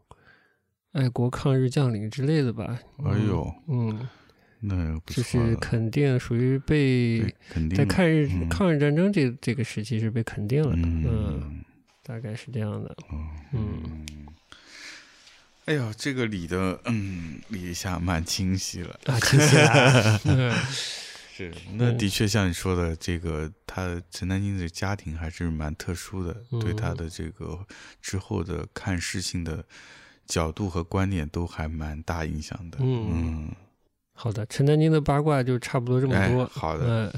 [0.92, 2.78] 爱国抗日将领之类的吧。
[3.04, 4.08] 哎呦，嗯，
[4.60, 7.20] 那不就是肯定属于被
[7.50, 8.48] 肯定在抗日、嗯。
[8.48, 11.64] 抗日战争这这个时期是被肯定了，嗯，嗯
[12.04, 12.96] 大概是这样的，
[13.52, 13.82] 嗯。
[15.66, 18.98] 哎呦，这个理的，嗯，理一下蛮清晰了。
[19.06, 20.52] 啊，清晰了， 嗯。
[21.34, 27.58] 是，那的确像你说的，这个他陈丹青的家庭还是蛮特殊的，对他嗯的这个
[28.02, 29.64] 之后的看事情的
[30.26, 32.78] 角度和观点都还蛮大影响的。
[32.82, 33.08] 嗯。
[33.10, 33.50] 嗯，
[34.12, 36.84] 好的，陈丹青的八卦就差不多这么哎多，好的。
[36.86, 37.12] 嗯，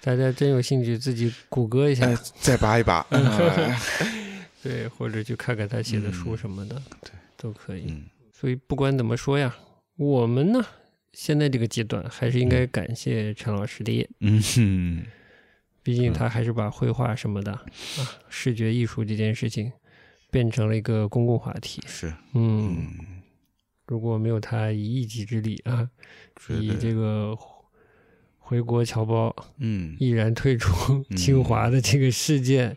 [0.00, 3.06] 大家真有兴趣自己谷歌一下，哎，再扒一扒。
[3.10, 3.78] 哎。
[4.62, 7.12] 对，或者去看看他写的书嗯什么的，对，
[7.46, 7.84] 都可以。
[7.88, 8.04] 嗯。
[8.32, 9.56] 所以不管怎么说呀，
[9.96, 10.66] 我们呢，
[11.12, 12.50] 现在这个阶段还是应嗯。
[12.50, 14.42] 该感谢陈老师的，嗯。
[14.42, 15.04] 哼，
[15.82, 17.64] 毕竟他还是把绘画什么的啊，
[18.28, 19.72] 视觉艺术这件事情
[20.30, 21.80] 变成了一个公共话题。
[21.86, 23.22] 是，嗯，嗯，
[23.86, 25.88] 如果没有他以一己之力啊，
[26.60, 27.38] 以这个
[28.38, 29.96] 回国侨胞嗯。
[29.98, 31.16] 毅然退出嗯。
[31.16, 32.76] 清华的这个事件，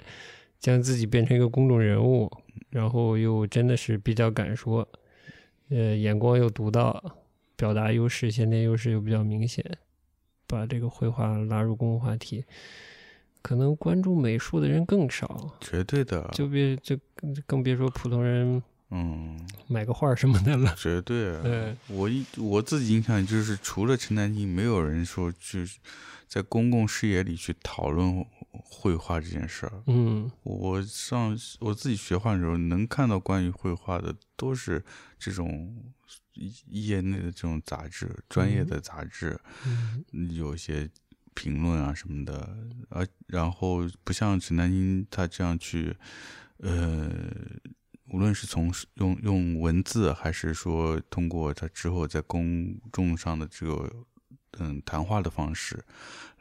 [0.59, 2.31] 将自己变成一个公众人物，
[2.69, 4.87] 然后又真的是比较敢说，
[5.69, 7.01] 呃，眼光又独到，
[7.55, 9.63] 表达优势、先天优势又比较明显，
[10.47, 12.43] 把这个绘画拉入公共话题，
[13.41, 16.97] 可能关注美术的人更少，绝对的，就别就
[17.45, 20.73] 更别说普通人嗯，买个画什么的了。
[20.75, 21.41] 绝对啊。
[21.45, 25.77] 嗯我一我自己印象就是，除了陈丹青，没有人说就是
[26.29, 29.83] 在公共视野里去讨论绘画这件事儿。
[29.87, 30.31] 嗯。
[30.43, 34.85] 我上我自己学画的时候，能看到关于绘画的都是
[35.17, 35.91] 这种
[36.67, 40.05] 业内的这种杂志，专业的杂志，嗯。
[40.35, 40.87] 有些
[41.33, 42.55] 评论啊什么的，
[42.89, 45.95] 而然后不像陈丹青他这样去，
[46.57, 47.09] 呃，
[48.11, 53.89] 无论是从用用文字，还是说通过他之后在公众上的这个
[54.59, 55.79] 嗯谈话的方式，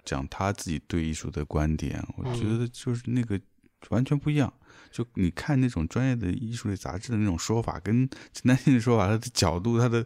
[0.05, 3.39] 讲他自己对艺术的观点，我觉嗯得就是那个
[3.91, 4.53] 完全不一样。
[4.91, 10.05] 就你看那种专业的艺术类杂志的那种说法，跟陈丹青的说法，他的角度、他的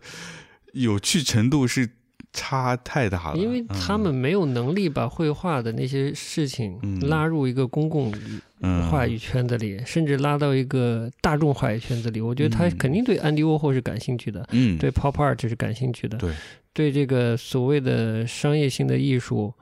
[0.73, 1.89] 有趣程度是
[2.33, 3.39] 差太大了。
[3.39, 8.13] 因为他们没有能力把绘画的那些事情嗯拉入一个公共
[8.61, 12.21] 嗯话语圈子里，甚至拉到一个大众话语圈子里。
[12.21, 16.35] 我觉得他嗯肯定对安迪沃霍是感兴趣的，嗯，对 pop art 是感兴趣的，对
[16.73, 19.53] 对这个所谓的商业性的艺术，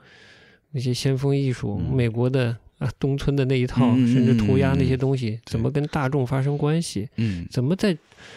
[0.70, 7.08] 那些先锋艺术，嗯美国的啊东村的那一套，嗯甚至涂鸦那些嗯东西，怎么跟大众发生关系？
[7.16, 7.96] 嗯怎么在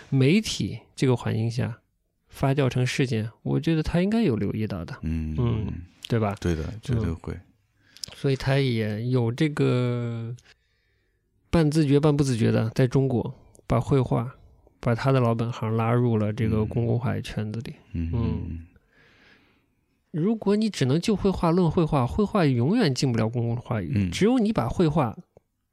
[0.09, 1.79] 媒体这个环境下
[2.27, 3.29] 发酵成事件？
[3.43, 5.67] 我觉得他应该有留意到的，嗯嗯
[6.07, 6.35] 对吧？
[6.41, 7.33] 对的，绝对会。
[8.15, 10.35] 所以他也有这个
[11.49, 13.33] 半自觉半不自觉的，在中国
[13.65, 14.35] 把绘画，
[14.83, 16.67] 把他的老本行拉入了这个嗯。
[16.67, 17.73] 公共话语圈子里。
[17.93, 18.11] 嗯。
[18.13, 18.67] 嗯。
[20.11, 23.93] 如果你只能就绘画论绘画，绘画永远进不了公共话语。
[23.95, 24.11] 嗯。
[24.11, 25.17] 只有你把绘画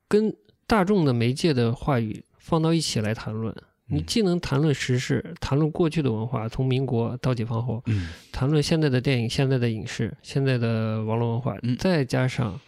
[0.08, 0.34] 跟
[0.66, 3.54] 大众的媒介的话语放到一起来谈论，
[3.86, 4.06] 你嗯。
[4.06, 8.08] 既能谈论时事，谈论过去的文化，从民国到解放后，嗯。
[8.30, 11.76] 谈论现在的电影、现在的影视、现在的网络文化，嗯。
[11.76, 12.58] 再加上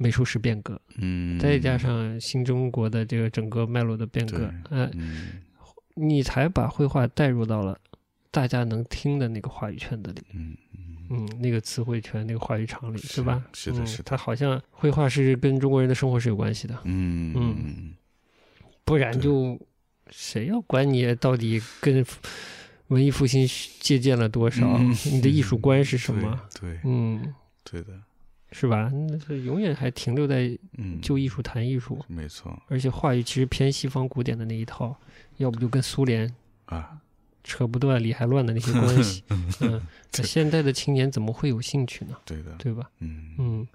[0.00, 5.42] 美术史变革，嗯，再加上新中国的这个整个脉络的变革，嗯
[5.98, 7.78] 你才把绘画带入到了
[8.30, 10.56] 大家能听的那个话语圈子里，嗯
[11.10, 13.42] 嗯，那个词汇圈、那个话语场里，是吧？
[13.44, 17.94] 嗯是的是的它好像绘画是跟中国人的生活是有关系的，嗯嗯
[18.84, 19.58] 不然就
[20.10, 22.04] 谁要管你到底跟
[22.88, 23.46] 文艺复兴
[23.80, 24.66] 借鉴了多少？
[24.78, 26.38] 嗯你的艺术观是什么？？
[26.60, 27.34] 对对嗯，
[27.64, 27.88] 对的，
[28.52, 28.90] 是吧？
[28.92, 34.94] 那是永远还停留在嗯，就艺术谈艺术，没错而且话语其实偏西方古典的那一套，
[35.38, 36.32] 要不就跟苏联
[36.66, 37.00] 啊，
[37.42, 39.24] 扯不断理还乱的那些关系。
[39.30, 39.50] 嗯，
[40.12, 42.16] 那现在的青年怎么会有兴趣呢？
[42.24, 42.90] 对的，对吧？
[42.98, 43.68] 嗯嗯，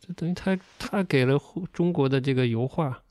[0.00, 1.38] 这等于他他给了
[1.72, 3.02] 中国的这个油画，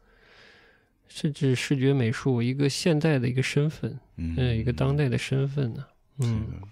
[1.08, 5.86] 甚至视觉美术一个现代的一个身份，嗯嗯，一个当代的身份呢。
[6.20, 6.68] 是嗯的，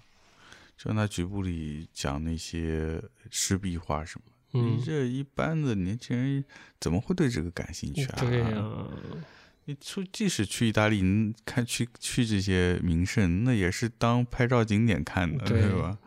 [0.76, 3.00] 就像他局部里讲那些
[3.30, 4.24] 湿壁画什么，
[4.54, 6.44] 嗯你，这一般的年轻人
[6.80, 8.16] 怎么会对这个感兴趣啊？
[8.20, 8.86] 对呀、
[9.66, 15.98] 你出即使去意大利，你看去去这些名胜，那也是当拍照景点看的，对对吧？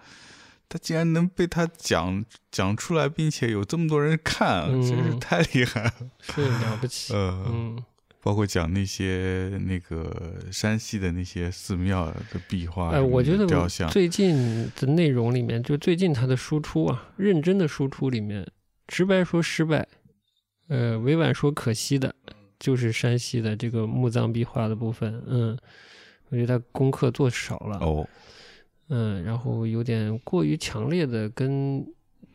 [0.69, 5.93] 他竟然能被他讲讲出来，并且有这么多人看，嗯真是太厉害了。
[6.21, 7.11] 是了不起。
[7.13, 7.83] 呃，嗯，
[8.21, 18.47] 包括讲那些那个山西的那些寺庙的壁画，哎，我觉得雕像，最近的内容里面，就最近他的输出啊，认真的输出里面，
[18.87, 19.87] 直白说失败，
[20.67, 22.13] 呃，委婉说可惜的，
[22.59, 25.23] 就是山西的这个墓葬壁画的部分。
[25.25, 25.57] 嗯，
[26.29, 27.77] 我觉得他功课做少了。
[27.79, 28.07] 哦，
[28.89, 31.85] 嗯，然后有点过于强烈的跟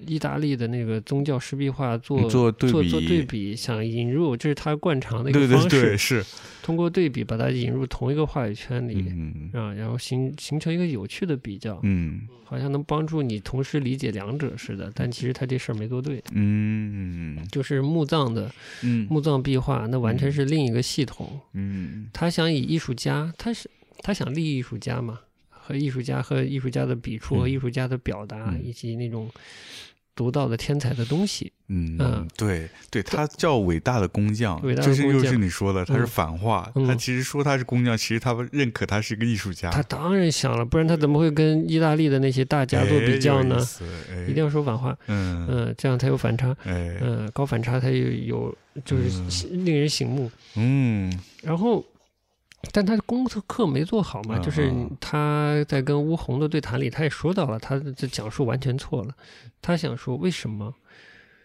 [0.07, 6.25] 意大利的那个宗教石壁画做做对比做做对比，想引入，这是他惯常的一个对方式，对对，是，
[6.63, 9.05] 通过对比把它引入同一个话语圈里。
[9.09, 14.93] 嗯啊，然后形形成一个有趣的比较，嗯好像能帮助你同时理解两者似的。
[14.95, 18.53] 但其实他这事儿没做对，嗯就是墓葬的
[18.83, 21.41] 嗯墓葬壁画，那完全是另一个系统。
[21.53, 23.69] 嗯他想以艺术家，他是
[24.03, 29.29] 他想立艺术家嘛，和艺术家和艺术家的笔触和嗯艺术家的表达，嗯以及那种
[30.15, 31.53] 独到的天才的东西。
[31.69, 36.71] 嗯嗯对对，他叫伟大的工匠，伟大的这是又工匠是你说的，他是嗯反话。
[36.75, 39.71] 嗯他其实说他是工匠，其实他认可他是一个艺术家。
[39.71, 43.57] 他当然想了，不然他怎么会跟意大利的那些大家做比较呢？
[44.13, 46.55] 哎、一定要说反话，嗯嗯、这样才有反差。
[46.65, 49.05] 哎嗯，高反差它有有就是
[49.53, 50.31] 嗯令人醒目。
[50.57, 51.11] 嗯
[51.43, 51.85] 然后，
[52.73, 59.15] 但他功课没做好嘛，嗯就是嗯他在跟乌红的对谈里，他也说到了，他这讲述完全错了。
[59.61, 60.75] 他想说，为什么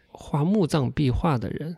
[0.08, 1.76] 画墓葬壁画的人，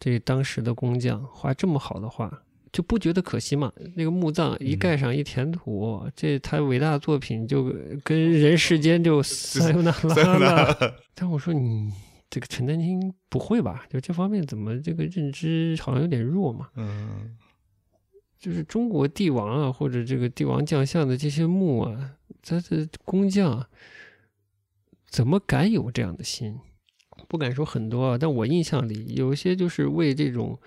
[0.00, 2.30] 这当时的工匠画这么好的画？
[2.72, 3.72] 就不觉得可惜吗？
[3.94, 7.72] 那个墓葬一嗯盖上一填土，这他伟大的作品就
[8.02, 10.94] 跟人世间就 撒又那拉了。
[11.14, 11.92] 但我说你
[12.28, 13.84] 这个陈丹青不会吧？
[13.88, 16.68] 就这方面怎么这个认知好像有点弱嘛？
[16.74, 17.36] 嗯
[18.44, 22.10] 就是中国帝王啊，或者这个帝王将相的这些墓啊，
[22.42, 23.66] 他的工匠啊
[25.08, 26.58] 怎么敢有这样的心？
[27.26, 30.58] 不敢说很多啊，但我印象里有一些就是为这种，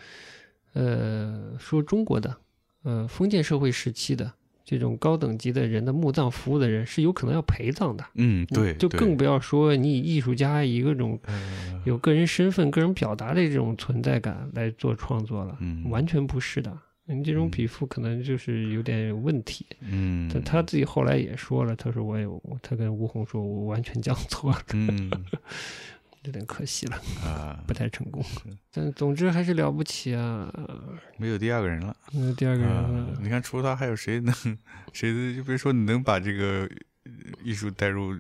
[0.73, 2.36] 呃，说中国的，
[2.82, 4.34] 呃，封建社会时期的
[4.65, 8.03] 这种高等级的人的墓葬服务的人是有可能要陪葬的。
[8.15, 16.75] 嗯，对，就更不要说你以艺术家以各种呃有个人身份、个人表达的这种存在感来做创作了，嗯完全不是的。
[17.08, 19.66] 你这种嗯笔触可能就是有点问题。
[19.82, 25.10] 嗯，但他自己后来也说了，他说我有他跟吴红说，我完全讲错了，嗯
[26.24, 28.22] 有点可惜了，啊不，太成功。
[28.74, 30.53] 但总之还是了不起啊！
[31.18, 31.95] 没有第二个人了。
[32.12, 34.36] 没有第二个人啊了，，你看，除了他，还有谁能
[34.91, 36.70] 谁就别说你能把这个
[37.05, 38.14] 呃艺术带入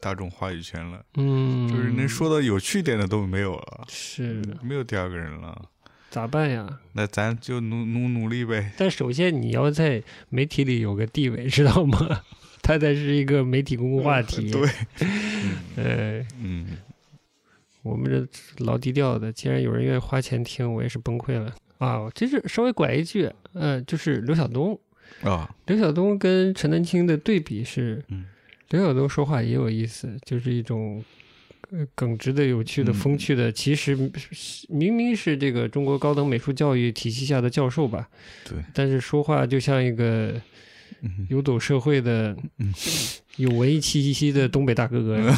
[0.00, 5.70] 大众话语权了，嗯，就是能说到有趣点的都没有了，是没有第二个人了。
[6.12, 6.78] 咋办呀？
[6.92, 8.70] 那咱就努努努力呗。
[8.76, 12.20] 但首先你要在媒体里有个地位，知道吗？
[12.62, 14.50] 它才是一个媒体公共话题。
[14.52, 14.60] 对，
[15.76, 16.66] 呃，嗯
[17.82, 22.08] 我们这老低调的，既然有人愿意花钱听，我也是崩溃了啊！
[22.14, 24.78] 这是稍微拐一句，呃，就是刘晓东，
[25.22, 28.26] 啊，刘晓东跟陈丹青的对比是，嗯
[28.68, 31.04] 刘晓东说话也有意思，就是一种呃
[31.94, 32.94] 耿直的、有趣的、嗯。
[32.94, 33.96] 风趣的，其实
[34.30, 38.08] 是明明是这个中国高等美术教育体系下的教授吧，
[38.48, 40.34] 对，但是说话就像一个
[41.00, 42.72] 嗯有走社会的嗯、
[43.36, 45.32] 有文艺气息的东北大哥哥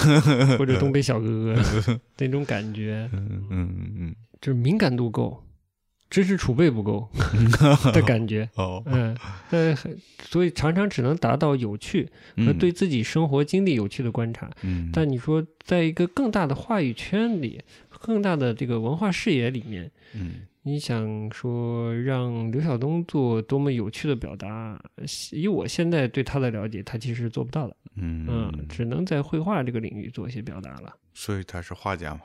[0.58, 4.14] 或者东北小哥哥 那种感觉，嗯嗯嗯。
[4.40, 5.42] 就是敏感度够，
[6.14, 7.08] 知识储备不够
[7.92, 8.48] 的感觉。
[8.54, 9.16] 哦，嗯，
[9.50, 9.76] 呃，
[10.22, 12.04] 所以常常只能达到有趣
[12.36, 14.48] 和嗯对自己生活经历有趣的观察。
[14.62, 17.60] 嗯，但你说，在一个更大的话语圈里、
[18.00, 24.80] 更大的这个文化视野里面，嗯你想说让刘晓东做多么有趣的表达，
[25.30, 27.76] 以我现在对他的了解，他其实是做不到的。
[27.96, 30.92] 嗯嗯，只能在绘画这个领域做一些表达了。
[31.12, 32.20] 所以他是画家嘛，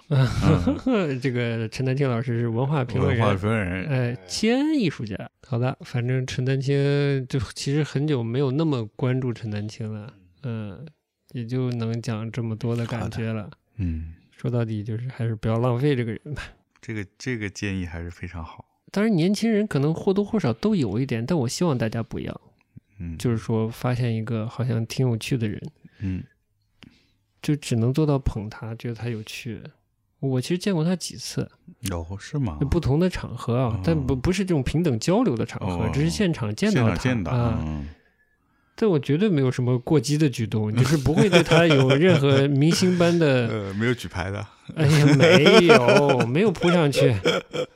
[1.21, 5.15] 这个陈丹青老师是文化评论文化人，评论人，呃，兼艺术家。
[5.45, 10.11] 好的，反正陈丹青就其实很久没有那么关注陈丹青了，
[10.43, 10.87] 嗯，
[11.33, 13.51] 也就能讲这么多的感觉了。
[13.75, 16.41] 嗯，说到底就是还是不要浪费这个人吧。
[16.81, 18.65] 这个这个建议还是非常好。
[18.91, 22.41] 当然，年轻人可能或多或少都有一点，但我希望大家不要，
[22.99, 25.61] 嗯，就是说发现一个好像挺有趣的人，
[25.99, 26.23] 嗯
[27.41, 29.61] 就只能做到捧他，觉得他有趣。
[30.19, 31.49] 我其实见过他几次，
[31.91, 32.57] 哦是吗？
[32.69, 37.63] 不同的场合啊，但不不是这种平等交流的场合，哦只是现场见到他见到，啊。
[37.65, 37.87] 嗯
[38.81, 43.45] 但我绝对没有什么过激的举动，就是不会对他有任何明星般的。
[43.51, 47.15] 呃，没有举牌的， 哎呀，没有，没有扑上去，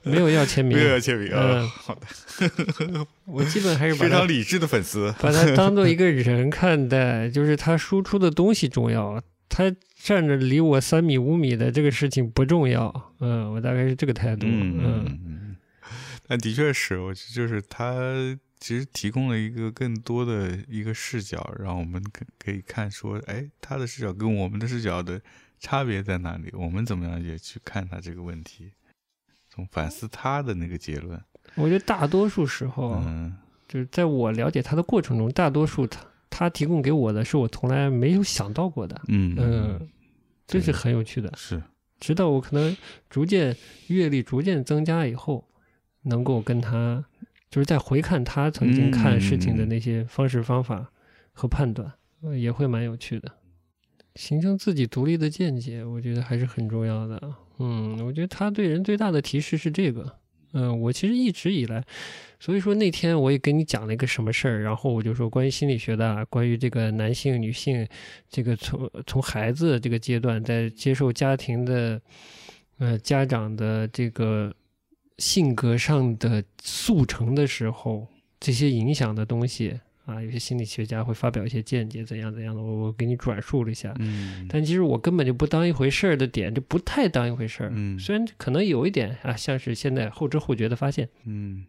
[0.03, 0.83] 没有要签名没。
[0.83, 1.39] 有要签名啊。
[1.41, 5.13] 嗯，好的， 我基本还是非常理智的粉丝。
[5.19, 13.13] 把他当做一个人看待，就是他输出的东西重要，他站着离我三米五米的这个事情不重要。
[13.19, 14.45] 嗯，我大概是这个态度。
[14.45, 15.55] 嗯嗯嗯，
[16.27, 18.03] 但的确是，我就是他
[18.59, 25.21] 其实提供了一个更多的一个视角，让我们可可以看说，哎，他的视角跟我们的视角的
[25.63, 26.51] 差别在哪里？
[26.51, 28.73] 我们怎么样也去看他这个问题，
[29.49, 31.17] 从反思他的那个结论。
[31.55, 33.33] 我觉得大多数时候，嗯
[33.65, 39.01] 就是在我了解他的过程中，大多数他他提供给我的是我从来没有想到过的。
[39.07, 39.89] 嗯嗯，
[40.45, 41.31] 这是很有趣的。
[41.37, 41.63] 是
[41.97, 42.75] 直到我可能
[43.09, 43.55] 逐渐
[43.87, 45.47] 阅历逐渐增加以后，
[46.01, 47.05] 能够跟他
[47.49, 50.91] 就是在回看他曾经看事情的那些方式方法
[51.31, 53.31] 和判断，呃也会蛮有趣的。
[54.15, 57.21] 形成自己独立的见解，我觉得还是很重要的。
[57.59, 60.17] 嗯，我觉得他对人最大的提示是这个。
[60.55, 61.83] 嗯，我其实一直以来，
[62.39, 67.87] 所以说那天我也跟你讲了一个什么事儿，然后我就说关于心理学的，关于这个男性、女性，
[68.29, 71.99] 这个从从孩子这个阶段在接受家庭的，
[72.77, 74.53] 呃家长的这个
[75.17, 78.07] 性格上的速成的时候，
[78.39, 83.93] 这些影响的东西啊，有些心理学家会发表一些见解，怎样怎样的，我我给你转述了一下。
[83.99, 87.71] 嗯但其实我根本就不当一回事儿的点，就不太当一回事儿。
[87.73, 91.65] 嗯虽然可能有一点啊，像是现在后知后觉的发现，嗯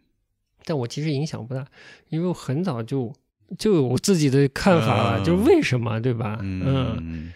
[0.65, 1.65] 但我其实影响不大，
[2.09, 3.13] 因为我很早就
[3.57, 6.39] 就有我自己的看法了，嗯就是为什么，对吧？
[6.41, 7.33] 嗯，嗯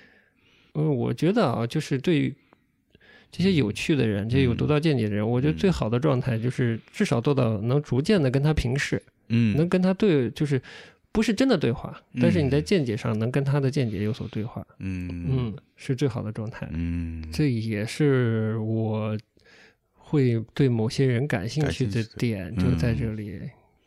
[0.74, 2.36] 嗯，我觉得啊，就是对于
[3.32, 9.56] 这些有趣的人，这些有独到见解的人，我觉得最好的状态就是至少做到能逐渐的跟他平视，嗯。
[9.56, 10.62] 能跟他对，就是
[11.12, 12.22] 不是真的对话，嗯。
[12.22, 15.26] 但是你在见解上能跟他的见解有所对话，嗯。
[15.30, 16.68] 嗯，是最好的状态。
[16.72, 17.24] 嗯。
[17.32, 19.18] 这也是我
[19.94, 23.40] 会对某些人感兴趣的点，嗯就在这里，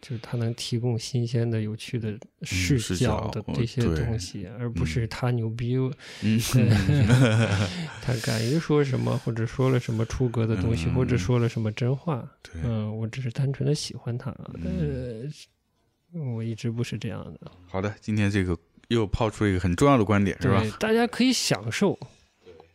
[0.02, 5.76] 就是他能提供新鲜的、有趣的视视角的这些东西，而不是他牛逼，
[6.22, 6.40] 嗯
[8.02, 12.28] 他敢于说什么，或者说了什么出格的东西，嗯或者说了什么真话。
[12.42, 14.32] 对嗯，我只是单纯的喜欢他，
[14.64, 15.22] 呃，
[16.34, 17.52] 我一直不是这样的。
[17.68, 21.96] 好的，今天这个又抛出一个很重要的观点，是吧？，大家可以享受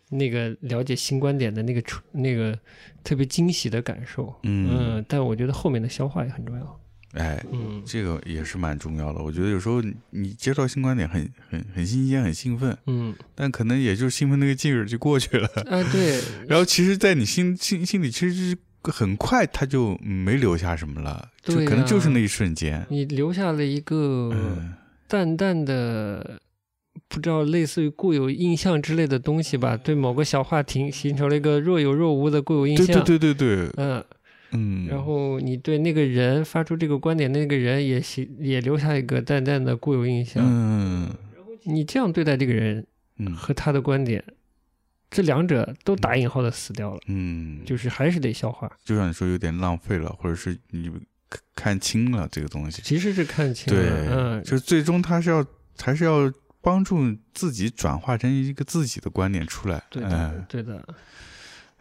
[0.09, 2.57] 那个了解新观点的那个出那个
[3.03, 4.34] 特别惊喜的感受。
[4.43, 6.80] 嗯，但我觉得后面的消化也很重要。
[7.18, 9.22] 哎，嗯这个也是蛮重要的。
[9.22, 15.47] 我觉得有时候你你接到新观点很很很新鲜，很兴奋，嗯但可能也就是兴奋那个劲儿就过去了。
[15.70, 22.86] 啊，对， 然后其实，在你心心心里，其实是很快他就没留下什么了，就对可能就是啊那一瞬间。
[22.89, 24.74] 你留下了一个嗯
[25.07, 26.39] 淡淡的。
[27.09, 33.01] 不知道类似于固有印象之类的东西吧，对某个小话题形成了一个若有若无的固有印对象。
[33.05, 34.03] 对对对对，嗯，
[34.51, 40.43] 嗯，然后你对那个人发出这个观点，那个人也形也留下一个淡淡的固有印象。
[40.45, 41.09] 嗯
[41.63, 42.85] 你这样对待这个人
[43.17, 44.23] 嗯和他的观点，
[45.11, 48.72] 这两者都打引号的死掉了，嗯，就是还是得消化。
[48.85, 50.89] 就像你说有点浪费了，或者是你
[51.30, 52.81] 看看清了这个东西。
[52.81, 55.45] 其实是看清对，了，嗯，就是最终他是要
[55.77, 56.31] 还是要
[56.61, 59.84] 帮助自己转化成一个自己的观点出来。
[59.89, 60.01] 对
[60.47, 60.88] 对的，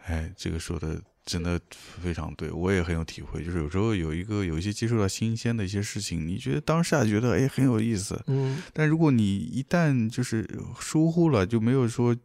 [0.05, 1.59] 哎，这个说的真的
[2.01, 3.43] 非常对，我也很有体会。
[3.43, 10.49] 就是有时候有一个有一些接触到新鲜的一些事情，你觉得当下觉得哎很有意思，嗯，但如果你一旦就是
[10.79, 12.15] 疏忽了，就没有说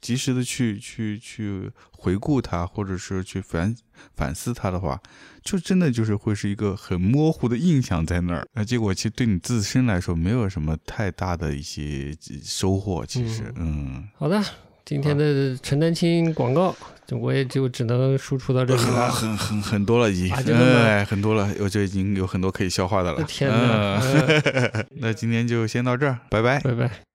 [0.00, 3.74] 及时的去去去回顾它，或者是去反
[4.16, 5.00] 反思它的话，
[5.42, 8.46] 就真的就是会是一个很模糊的印象在那儿。
[8.54, 12.12] 那结果其实对你自身来说没有什么太大的一些
[12.42, 13.06] 收获。
[13.06, 14.42] 其实，嗯好的。
[14.88, 16.74] 今天的陈丹青广告，
[17.06, 19.10] 就我也就只能输出到这里很了。
[19.12, 23.22] 很很很多了，已经，哎，很多了，我就已经有很多可以消化的了。
[23.24, 24.00] 天哪！
[24.00, 24.42] 嗯
[24.72, 26.58] 嗯 那今天就先到这儿，拜拜。
[26.60, 27.07] 拜拜。